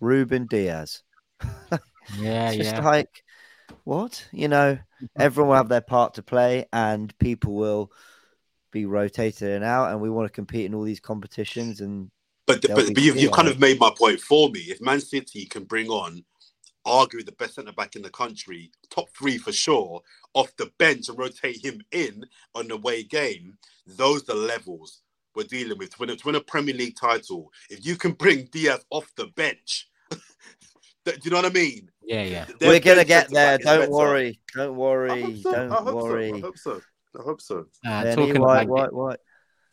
[0.00, 1.02] Ruben Dias.
[2.18, 2.84] yeah, just yeah.
[2.84, 3.22] like
[3.84, 4.78] what you know,
[5.16, 7.92] everyone will have their part to play, and people will
[8.70, 11.80] be rotated and out, and we want to compete in all these competitions.
[11.80, 12.10] And
[12.46, 14.60] but but, but you've, you've kind of made my point for me.
[14.60, 16.24] If Man City can bring on
[16.86, 20.00] arguably the best centre back in the country, top three for sure,
[20.34, 22.24] off the bench and rotate him in
[22.54, 25.02] on the way game, those are the levels
[25.34, 25.90] we're dealing with.
[25.90, 29.10] To win, a, to win a Premier League title, if you can bring Dias off
[29.16, 31.90] the bench, do you know what I mean?
[32.02, 32.46] Yeah, yeah.
[32.58, 33.58] Their We're gonna get there.
[33.58, 34.40] Don't worry.
[34.54, 35.40] Don't worry.
[35.40, 35.52] So.
[35.52, 36.30] Don't worry.
[36.30, 36.36] So.
[36.36, 36.80] I hope so.
[37.18, 37.66] I hope so.
[37.86, 39.18] Uh, talking white, about white, white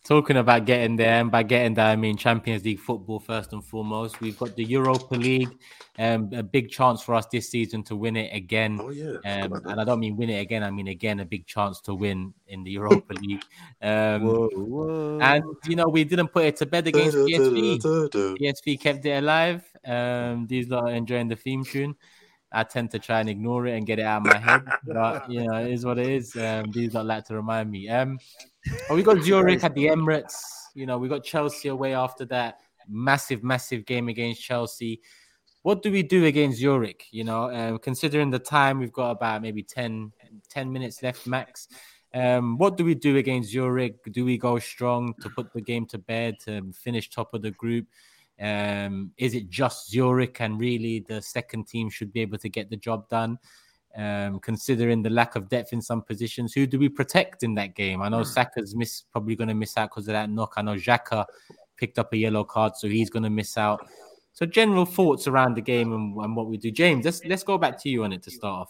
[0.05, 3.65] talking about getting there, and by getting there, I mean Champions League football first and
[3.65, 4.21] foremost.
[4.21, 5.57] We've got the Europa League,
[5.97, 8.79] um, a big chance for us this season to win it again.
[8.81, 10.63] Oh yeah, um, and I don't mean win it again.
[10.63, 13.43] I mean again a big chance to win in the Europa League.
[13.81, 15.19] Um, whoa, whoa.
[15.19, 17.81] And you know we didn't put it to bed against PSV.
[18.39, 19.63] PSV kept it alive.
[19.85, 21.95] Um, these are enjoying the theme tune.
[22.51, 24.63] I tend to try and ignore it and get it out of my head.
[24.87, 26.35] But you know, it is what it is.
[26.37, 27.89] Um, these not like to remind me.
[27.89, 28.17] Um,
[28.89, 30.35] oh, we got Zurich at the Emirates.
[30.73, 35.01] You know, we got Chelsea away after that massive, massive game against Chelsea.
[35.61, 37.07] What do we do against Zurich?
[37.11, 40.11] You know, uh, considering the time, we've got about maybe 10,
[40.49, 41.67] 10 minutes left max.
[42.13, 43.95] Um, what do we do against Zurich?
[44.11, 47.51] Do we go strong to put the game to bed to finish top of the
[47.51, 47.87] group?
[48.39, 52.69] Um, is it just Zurich and really the second team should be able to get
[52.69, 53.39] the job done?
[53.97, 57.75] Um, considering the lack of depth in some positions, who do we protect in that
[57.75, 58.01] game?
[58.01, 58.23] I know hmm.
[58.23, 60.55] Saka's miss probably going to miss out because of that knock.
[60.57, 61.25] I know Xhaka
[61.77, 63.87] picked up a yellow card, so he's going to miss out.
[64.33, 67.05] So, general thoughts around the game and, and, what we do, James.
[67.05, 68.69] Let's let's go back to you on it to start off.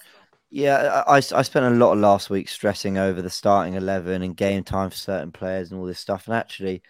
[0.52, 4.38] Yeah, I, I spent a lot of last week stressing over the starting eleven and
[4.38, 6.84] game time for certain players and all this stuff, and actually,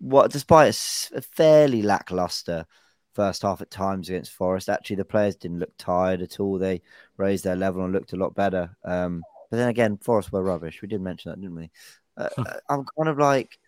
[0.00, 0.68] what despite
[1.14, 2.66] a fairly lackluster
[3.14, 6.58] first half at times against Forest, actually the players didn't look tired at all.
[6.58, 6.82] They
[7.16, 8.76] raised their level and looked a lot better.
[8.84, 10.80] Um, but then again, Forest were rubbish.
[10.82, 11.70] We did mention that, didn't we?
[12.16, 13.58] Uh, uh I'm kind of like,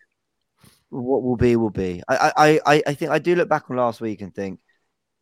[0.89, 2.03] what will be will be.
[2.07, 4.59] I, I, I think I do look back on last week and think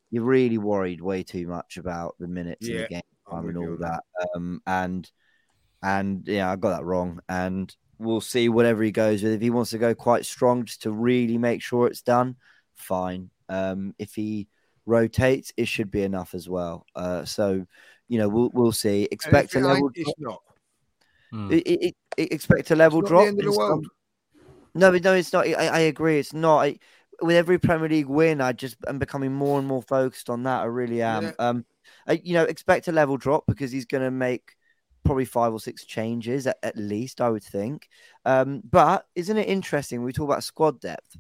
[0.10, 3.58] you're really worried way too much about the minutes yeah, in the game time and
[3.58, 4.04] all that.
[4.36, 5.10] Um, and
[5.82, 7.22] and yeah, I got that wrong.
[7.30, 9.34] And we'll see whatever he goes with.
[9.34, 12.36] If he wants to go quite strong just to really make sure it's done,
[12.76, 13.30] fine.
[13.52, 14.48] Um, if he
[14.86, 16.86] rotates, it should be enough as well.
[16.96, 17.66] Uh, so,
[18.08, 19.08] you know, we'll we'll see.
[19.12, 19.92] Expect a level.
[19.94, 20.42] It's not.
[21.32, 21.52] Hmm.
[21.52, 23.28] It, it, it, expect a level drop.
[24.74, 25.48] No, no, it's not.
[25.48, 26.18] I, I agree.
[26.18, 26.60] It's not.
[26.60, 26.80] I,
[27.22, 30.62] with every Premier League win, I just am becoming more and more focused on that.
[30.62, 31.24] I really am.
[31.24, 31.32] Yeah.
[31.40, 31.66] Um,
[32.08, 34.56] I, you know, expect a level drop because he's going to make
[35.04, 37.90] probably five or six changes at, at least, I would think.
[38.26, 40.04] Um, but isn't it interesting?
[40.04, 41.18] We talk about squad depth,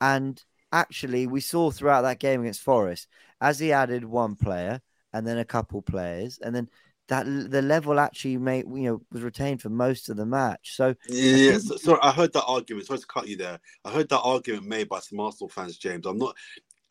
[0.00, 0.42] and
[0.74, 3.06] actually, we saw throughout that game against Forest,
[3.40, 4.80] as he added one player
[5.12, 6.68] and then a couple players, and then
[7.08, 10.74] that the level actually made you know was retained for most of the match.
[10.74, 12.86] So yeah, so, sorry, I heard that argument.
[12.86, 13.60] Sorry to cut you there.
[13.84, 16.06] I heard that argument made by some Arsenal fans, James.
[16.06, 16.36] I'm not.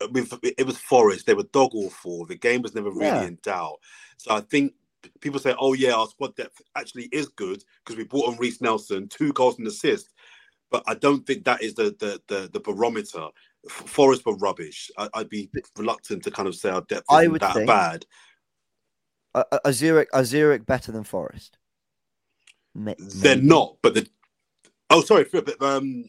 [0.00, 1.26] Uh, with, it was Forest.
[1.26, 2.26] They were dog all awful.
[2.26, 3.22] The game was never really yeah.
[3.22, 3.78] in doubt.
[4.16, 4.72] So I think
[5.20, 8.60] people say, "Oh yeah, our squad depth actually is good because we brought on Reiss
[8.60, 10.08] Nelson, two goals and assist."
[10.70, 13.28] But I don't think that is the the the, the barometer.
[13.68, 14.90] Forest were rubbish.
[14.98, 18.06] I, I'd be reluctant to kind of say our depth I would that bad.
[19.64, 21.58] A, Zurich, a Zurich better than Forest.
[22.74, 24.08] Ma- They're not, but the
[24.90, 25.60] oh, sorry, for a bit.
[25.60, 26.04] Um,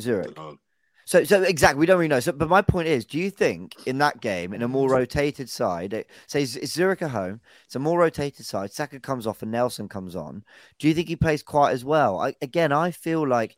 [0.00, 0.34] Zurich.
[0.34, 0.58] Don't know.
[1.04, 2.20] So, so exactly, we don't really know.
[2.20, 5.48] So, but my point is, do you think in that game, in a more rotated
[5.48, 8.72] side, it, say it's it's Zurich at home, it's a more rotated side.
[8.72, 10.44] Saka comes off and Nelson comes on.
[10.78, 12.20] Do you think he plays quite as well?
[12.20, 13.56] I, again, I feel like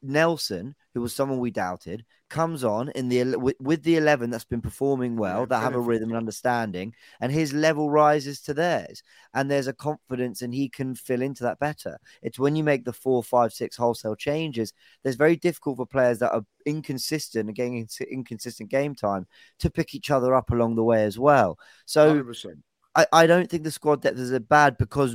[0.00, 4.44] Nelson, who was someone we doubted, comes on in the with, with the eleven that's
[4.44, 8.54] been performing well, Yeah, that have a rhythm and understanding, and his level rises to
[8.54, 9.02] theirs,
[9.34, 11.98] and there's a confidence, and he can fill into that better.
[12.22, 14.72] It's when you make the four, five, six wholesale changes
[15.02, 19.26] there's very difficult for players that are inconsistent and getting inconsistent game time
[19.58, 21.58] to pick each other up along the way as well.
[21.86, 22.62] So 100%.
[22.94, 25.14] I, I don't think the squad depth is a bad because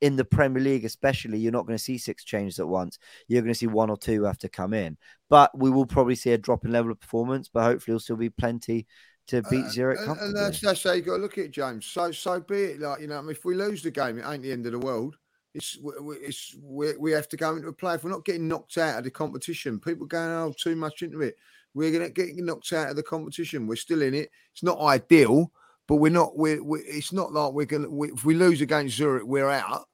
[0.00, 2.98] in the Premier League, especially, you're not going to see six changes at once.
[3.26, 4.96] You're going to see one or two have to come in,
[5.28, 7.48] but we will probably see a drop in level of performance.
[7.52, 8.86] But hopefully, there'll still be plenty
[9.26, 11.50] to beat Uh, Zurich and, and that's that's how you got to look at it,
[11.50, 11.84] James.
[11.84, 12.80] So so be it.
[12.80, 14.72] Like you know, I mean, if we lose the game, it ain't the end of
[14.72, 15.16] the world.
[15.54, 17.94] It's it's we, we have to go into a play.
[17.94, 21.20] If we're not getting knocked out of the competition, people going oh too much into
[21.20, 21.36] it.
[21.74, 23.66] We're gonna get knocked out of the competition.
[23.66, 24.30] We're still in it.
[24.52, 25.52] It's not ideal,
[25.88, 26.36] but we're not.
[26.36, 27.90] We're, we it's not like we're gonna.
[27.90, 29.88] We, if we lose against Zurich, we're out.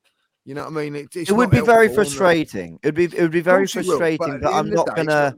[0.44, 0.96] You know what I mean?
[0.96, 2.78] It, it's it would be very helpful, and, uh, frustrating.
[2.82, 5.34] It'd be it would be very course it will, frustrating, but, I'm not day, gonna.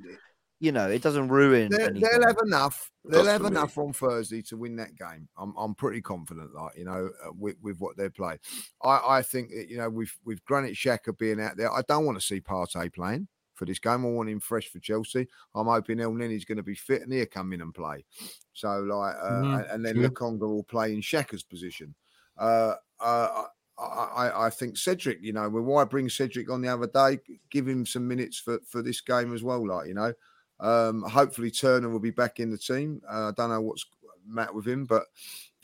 [0.58, 1.70] You know, it doesn't ruin.
[1.70, 2.90] They'll, they'll have enough.
[3.04, 3.48] They'll have me.
[3.48, 5.28] enough on Thursday to win that game.
[5.36, 8.38] I'm I'm pretty confident, like you know, uh, with, with what they play.
[8.82, 12.06] I, I think that you know with with Granit Xhaka being out there, I don't
[12.06, 14.04] want to see Partey playing for this game.
[14.04, 15.26] I want him fresh for Chelsea.
[15.54, 18.04] I'm hoping Elneny's going to be fit and he'll come in and play.
[18.52, 19.96] So like, uh, Mhm, and, then.
[19.96, 21.94] Lokonga will play in Xhaka's position.
[22.38, 23.44] Uh, uh,
[23.78, 27.20] I, I, I think Cedric, you know, well, why bring Cedric on the other day?
[27.50, 30.12] Give him some minutes for, for this game as well, like you know.
[30.60, 33.02] Um, hopefully Turner will be back in the team.
[33.10, 33.84] Uh, I don't know what's
[34.26, 35.04] matter with him, but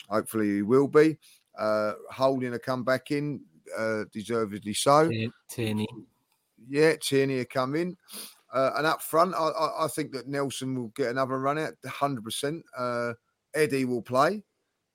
[0.07, 1.17] hopefully he will be.
[1.57, 3.41] Uh, Holding a come back in,
[3.75, 5.09] uh, deservedly so.
[5.49, 5.87] Tierney.
[6.69, 7.97] Yeah, Tierney will come in.
[8.53, 11.73] Uh, and up front, I, I, I think that Nelson will get another run out,
[11.85, 12.61] 100%.
[12.77, 13.13] Uh,
[13.55, 14.43] Eddie will play.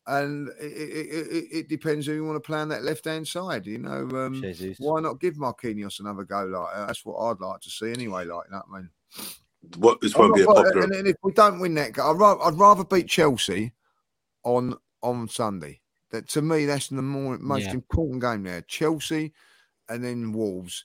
[0.07, 3.29] And it, it, it, it depends who you want to play on that left hand
[3.29, 3.67] side.
[3.67, 4.43] You know, um,
[4.79, 6.45] why not give Marquinhos another go?
[6.45, 8.25] Like uh, that's what I'd like to see anyway.
[8.25, 8.91] Like that, I mean,
[9.77, 10.85] What this won't be a not- popular.
[10.85, 13.73] And, and if we don't win that, game, I'd rather, I'd rather beat Chelsea
[14.45, 15.81] on on Sunday.
[16.11, 17.73] That to me, that's the more most Yeah.
[17.73, 18.63] important game there.
[18.63, 19.35] Chelsea,
[19.91, 20.85] and then Wolves.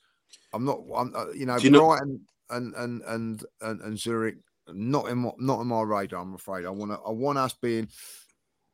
[0.54, 0.80] I'm not.
[0.96, 4.36] I'm uh, you know, Do you know- Brighton and and and and, and Zurich.
[4.72, 6.22] Not in my not in my radar.
[6.22, 6.66] I'm afraid.
[6.66, 6.98] I want to.
[7.06, 7.90] I want us being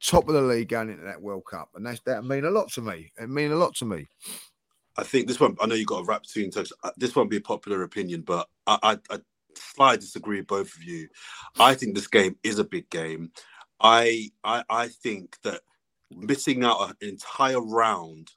[0.03, 2.71] top of the league going into that World Cup, and that's that mean a lot
[2.73, 3.11] to me.
[3.19, 4.07] It mean a lot to me.
[4.97, 5.55] I think this one.
[5.59, 6.71] I know you got a rap between touch.
[6.83, 9.19] uh, This won't be a popular opinion, but I, I, I
[9.55, 11.07] slightly disagree with both of you.
[11.59, 13.31] I think this game is a big game.
[13.79, 15.61] I, I, I think that
[16.11, 18.29] missing out an entire round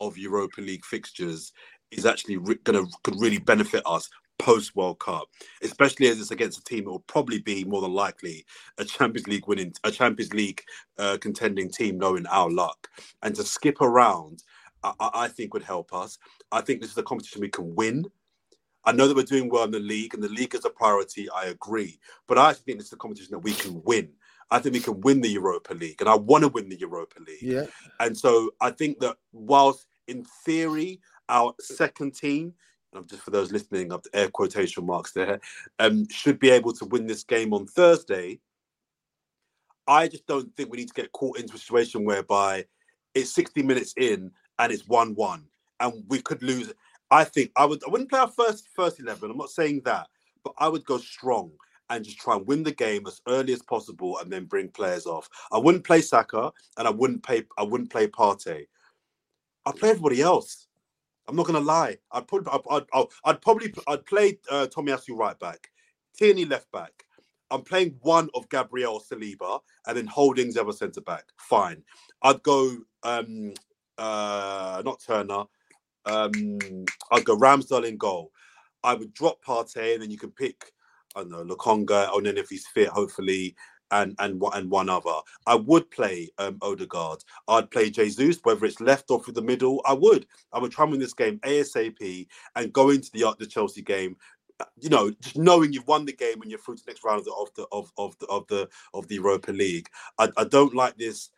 [0.00, 1.52] of Europa League fixtures
[1.90, 4.08] is actually re- gonna could really benefit us
[4.38, 5.28] post World Cup,
[5.62, 8.46] especially as it's against a team that will probably be more than likely
[8.78, 10.62] a Champions League winning, a Champions League
[10.98, 12.88] uh, contending team, knowing our luck,
[13.22, 14.42] and to skip around.
[14.84, 16.18] I, I I think would help us.
[16.52, 18.06] I think this is a competition we can win.
[18.84, 21.28] I know that we're doing well in the league, and the league is a priority.
[21.30, 24.12] I agree, but I actually think this is a competition that we can win.
[24.50, 27.18] I think we can win the Europa League, and I want to win the Europa
[27.26, 27.42] League.
[27.42, 27.66] Yeah,
[28.00, 32.54] And so I think that whilst in theory our second team,
[33.06, 35.40] just for those listening, up the air quotation marks there,
[35.78, 38.40] um, should be able to win this game on Thursday.
[39.86, 42.64] I just don't think we need to get caught into a situation whereby
[43.14, 45.44] it's 60 minutes in and it's one-one,
[45.80, 46.72] and we could lose.
[47.10, 47.82] I think I would.
[47.86, 49.30] I wouldn't play our first first eleven.
[49.30, 50.08] I'm not saying that,
[50.44, 51.52] but I would go strong
[51.90, 55.06] and just try and win the game as early as possible, and then bring players
[55.06, 55.28] off.
[55.50, 57.44] I wouldn't play Saka, and I wouldn't play.
[57.56, 58.66] I wouldn't play Partey.
[59.64, 60.67] I'd play everybody else.
[61.28, 61.98] I'm not gonna lie.
[62.10, 62.52] I'd probably.
[62.52, 63.72] I'd, I'd, I'd, probably.
[63.86, 65.70] I'd play uh, Tomiyasu right back,
[66.16, 67.04] Tierney left back.
[67.50, 71.24] I'm playing one of Gabriel Saliba, and then Holdings ever centre back.
[71.38, 71.82] Fine.
[72.22, 72.78] I'd go.
[73.02, 73.52] um
[73.98, 75.44] uh Not Turner.
[76.06, 76.32] Um
[77.12, 78.32] I'd go Ramsdale in goal.
[78.84, 80.72] I would drop Partey, and then you can pick.
[81.16, 83.54] I don't know Lokonga, and then if he's fit, hopefully,
[83.90, 85.18] and and and one other.
[85.46, 87.22] I would play um, Odegaard.
[87.48, 89.80] I'd play Jesus, whether it's left or through the middle.
[89.86, 90.26] I would.
[90.52, 92.26] I would try and win this game ASAP
[92.56, 94.16] and go into the the Chelsea game.
[94.60, 97.04] uh, You know, just knowing you've won the game and you're through to the next
[97.04, 99.88] round of the of the of, of the of the of the Europa League.
[100.18, 101.30] I, I don't like this.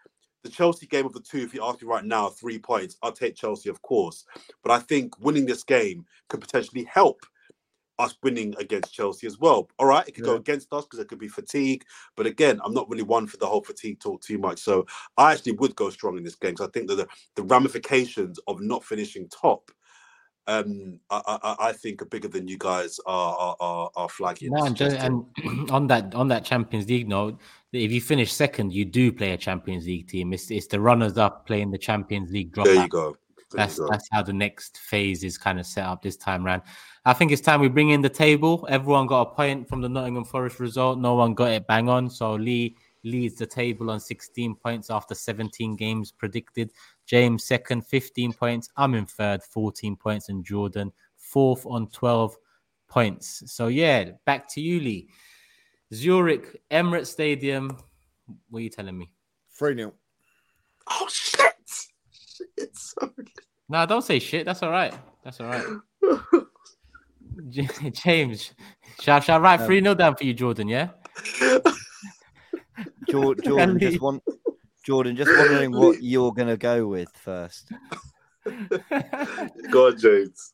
[0.43, 2.97] The Chelsea game of the two, if you ask me right now, three points.
[3.03, 4.25] I'll take Chelsea, of course,
[4.63, 7.21] but I think winning this game could potentially help
[8.01, 9.69] us winning against Chelsea as well.
[9.79, 11.85] All right, it could go against us because it could be fatigue.
[12.17, 14.59] But again, I'm not really one for the whole fatigue talk too much.
[14.61, 14.87] So
[15.17, 18.39] I actually would go strong in this game because I think that the, the ramifications
[18.47, 19.71] of not finishing top,
[20.47, 24.53] um, I, I, I think are bigger than you guys are are, are, are flagging.
[24.53, 27.39] No, and, and on that on that Champions League note,
[27.73, 30.33] if you finish second, you do play a Champions League team.
[30.33, 32.67] It's it's the runners up playing the Champions League drop.
[32.67, 33.17] there you go.
[33.51, 36.63] There That's that's how the next phase is kind of set up this time round.
[37.05, 38.67] I think it's time we bring in the table.
[38.69, 40.99] Everyone got a point from the Nottingham Forest result.
[40.99, 42.11] No one got it bang on.
[42.11, 46.71] So Lee leads the table on 16 points after 17 games predicted.
[47.07, 48.69] James second, 15 points.
[48.77, 52.37] I'm in third, 14 points, and Jordan fourth on 12
[52.89, 53.43] points.
[53.47, 55.09] So yeah, back to you, Lee.
[55.93, 57.77] Zurich, Emirates Stadium.
[58.49, 59.13] What are you telling me?
[59.59, 59.93] 3 0.
[60.89, 61.55] Oh shit!
[62.13, 63.20] Shit, sorry.
[63.71, 64.45] No, don't say shit.
[64.45, 64.93] That's all right.
[65.25, 65.65] That's all right.
[67.49, 68.53] J- James,
[69.01, 70.69] shall, shall I write 3 0 down for you, Jordan?
[70.69, 70.89] Yeah.
[73.09, 74.23] Jor- Jordan just want
[74.85, 77.71] Jordan just wondering what you're gonna go with first.
[79.71, 80.53] Go on, James.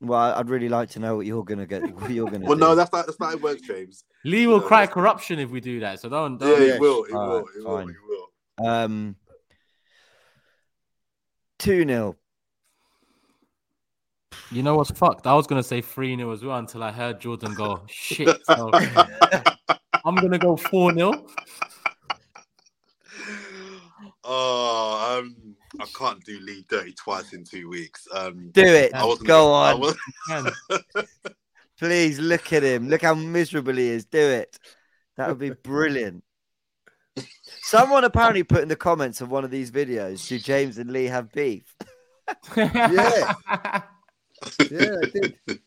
[0.00, 1.82] Well, I'd really like to know what you're gonna get.
[1.94, 2.60] What you're gonna Well, do.
[2.60, 4.04] no, that's not that's not how it works, James.
[4.24, 6.00] Lee will No, cry that's- corruption if we do that.
[6.00, 6.38] So don't.
[6.38, 6.80] Don't he yes.
[6.80, 7.04] will.
[7.04, 7.36] He will.
[7.40, 7.76] right, He will.
[7.76, 7.88] fine.
[7.88, 8.66] He will.
[8.68, 9.16] Um,
[11.58, 12.16] two 0
[14.52, 15.26] You know what's fucked?
[15.26, 18.36] I was gonna say 3 0 as well until I heard Jordan go shit.
[18.46, 18.70] So
[20.04, 21.26] I'm gonna go 4 0.
[24.24, 28.06] Oh, um, I can't do Lee dirty twice in two weeks.
[28.12, 28.92] Um, Do it.
[28.94, 29.96] I wasn't Go I on, was-
[31.78, 32.18] please.
[32.18, 32.88] Look at him.
[32.88, 34.04] Look how miserable he is.
[34.04, 34.58] Do it.
[35.16, 36.22] That would be brilliant.
[37.62, 41.06] Someone apparently put in the comments of one of these videos, "Do James and Lee
[41.06, 41.74] have beef?"
[42.56, 43.32] Yeah.
[44.70, 45.38] Yeah, I did.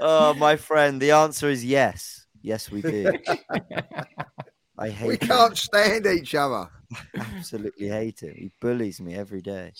[0.00, 2.26] Oh, my friend, the answer is yes.
[2.42, 3.12] Yes, we do.
[4.78, 6.68] I hate We can't stand each other.
[7.16, 8.34] Absolutely hate him.
[8.36, 9.72] He bullies me every day.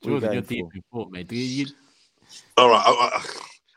[0.00, 0.76] What are Jordan, you you're going deep for?
[0.76, 1.28] in thought, mate.
[1.28, 1.66] Do you,
[2.56, 3.24] All right, I, I,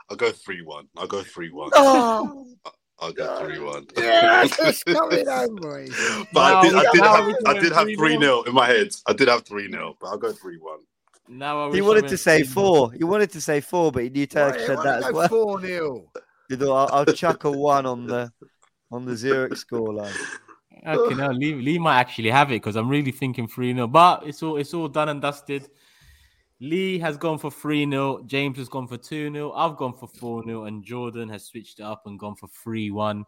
[0.09, 0.87] I'll go three one.
[0.97, 1.71] I'll go three one.
[1.73, 2.45] Oh,
[2.99, 3.87] I'll go three one.
[3.97, 5.95] Yeah, it's coming on, boys.
[6.33, 7.97] But I did, I did have, I did have 3-0.
[7.97, 8.89] three 0 in my head.
[9.07, 10.79] I did have three 0 but I'll go three one.
[11.29, 12.91] Now I he wish I wanted to say four.
[12.91, 15.27] He wanted to say four, but he knew Turk said that as well.
[15.27, 16.11] Four 0
[16.49, 18.31] He thought, I'll, I'll chuck a one on the
[18.91, 20.15] on the Zurich scoreline.
[20.85, 23.87] Okay, now Lee, Lee might actually have it because I'm really thinking 3 0.
[23.87, 25.69] But it's all it's all done and dusted.
[26.59, 28.23] Lee has gone for 3 0.
[28.25, 29.51] James has gone for 2 0.
[29.51, 30.63] I've gone for 4 0.
[30.65, 33.25] And Jordan has switched it up and gone for 3 1,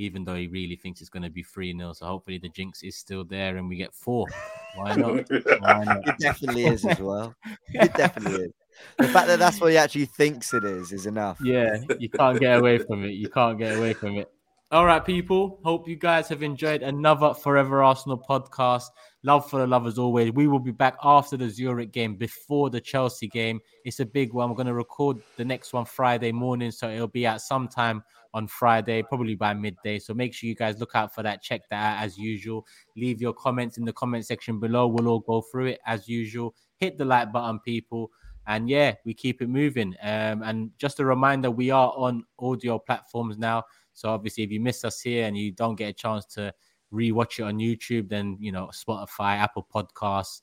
[0.00, 1.92] even though he really thinks it's going to be 3 0.
[1.92, 4.26] So hopefully the jinx is still there and we get four.
[4.74, 5.28] Why not?
[5.60, 6.08] Why not?
[6.08, 7.34] It definitely is as well.
[7.68, 8.52] It definitely is.
[8.98, 11.38] The fact that that's what he actually thinks it is is enough.
[11.42, 13.10] Yeah, you can't get away from it.
[13.10, 14.30] You can't get away from it.
[14.72, 15.58] All right, people.
[15.64, 18.84] Hope you guys have enjoyed another Fourever Arsenal podcast.
[19.22, 20.32] Love for the love as always.
[20.32, 23.60] We will be back after the Zurich game, before the Chelsea game.
[23.84, 24.48] It's a big one.
[24.48, 28.02] We're going to record the next one Friday morning, so it'll be at some time
[28.32, 29.98] on Friday, probably by midday.
[29.98, 31.42] So make sure you guys look out for that.
[31.42, 32.66] Check that out as usual.
[32.96, 34.86] Leave your comments in the comment section below.
[34.86, 36.54] We'll all go through it as usual.
[36.78, 38.10] Hit the like button, people
[38.46, 39.94] and yeah, we keep it moving.
[40.02, 43.64] Um, and just a reminder, we are on audio platforms now.
[43.92, 46.52] So obviously, if you miss us here and you don't get a chance to
[46.92, 50.40] rewatch it on YouTube, then you know Spotify, Apple Podcasts.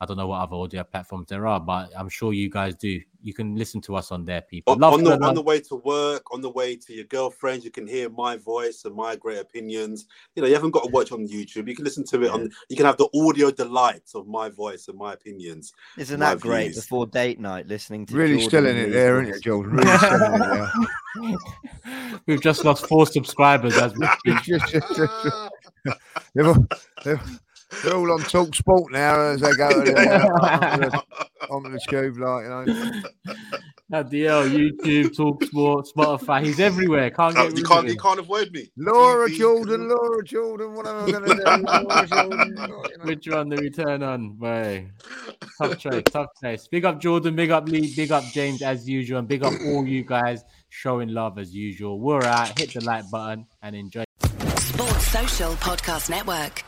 [0.00, 3.00] I don't know what other audio platforms there are, but I'm sure you guys do.
[3.22, 4.74] You can listen to us on there, people.
[4.74, 7.04] On, Love on the the on the way to work, on the way to your
[7.06, 10.06] girlfriends, you can hear my voice and my great opinions.
[10.34, 11.66] You know, you haven't got to watch on YouTube.
[11.66, 12.50] You can listen to it on.
[12.68, 15.72] You can have the audio delights of my voice and my opinions.
[15.96, 16.64] Isn't My that great?
[16.72, 16.76] views.
[16.76, 19.22] Before date night, listening to Really Jordan still in it Lee's there, voice.
[19.28, 19.72] isn't it, Jordan?
[19.76, 20.72] Really still in it there.
[22.26, 24.60] We've just lost four subscribers as we speak.
[26.44, 26.66] All,
[27.82, 31.02] they're all on Talk Sport now as they go to the,
[31.50, 33.02] onto, the, tube, like you know.
[33.92, 36.44] At the L, YouTube, Talksport, Spotify.
[36.44, 37.08] He's everywhere.
[37.10, 38.68] Can't get rid you of can't you can't avoid me.
[38.76, 39.36] Laura TV.
[39.36, 41.42] Jordan, Laura Jordan, what am I going to do?
[41.88, 42.82] Laura Jordan, you know.
[43.02, 44.30] Which one do we turn on?
[44.30, 44.90] Boy,
[45.62, 46.66] tough choice, tough choice.
[46.66, 49.86] Big up Jordan, big up Lee, big up James as usual, and big up all
[49.86, 52.00] you guys showing love as usual.
[52.00, 52.58] We're out.
[52.58, 54.02] Hit the like button and enjoy.
[54.58, 56.64] Sports Social Podcast Network.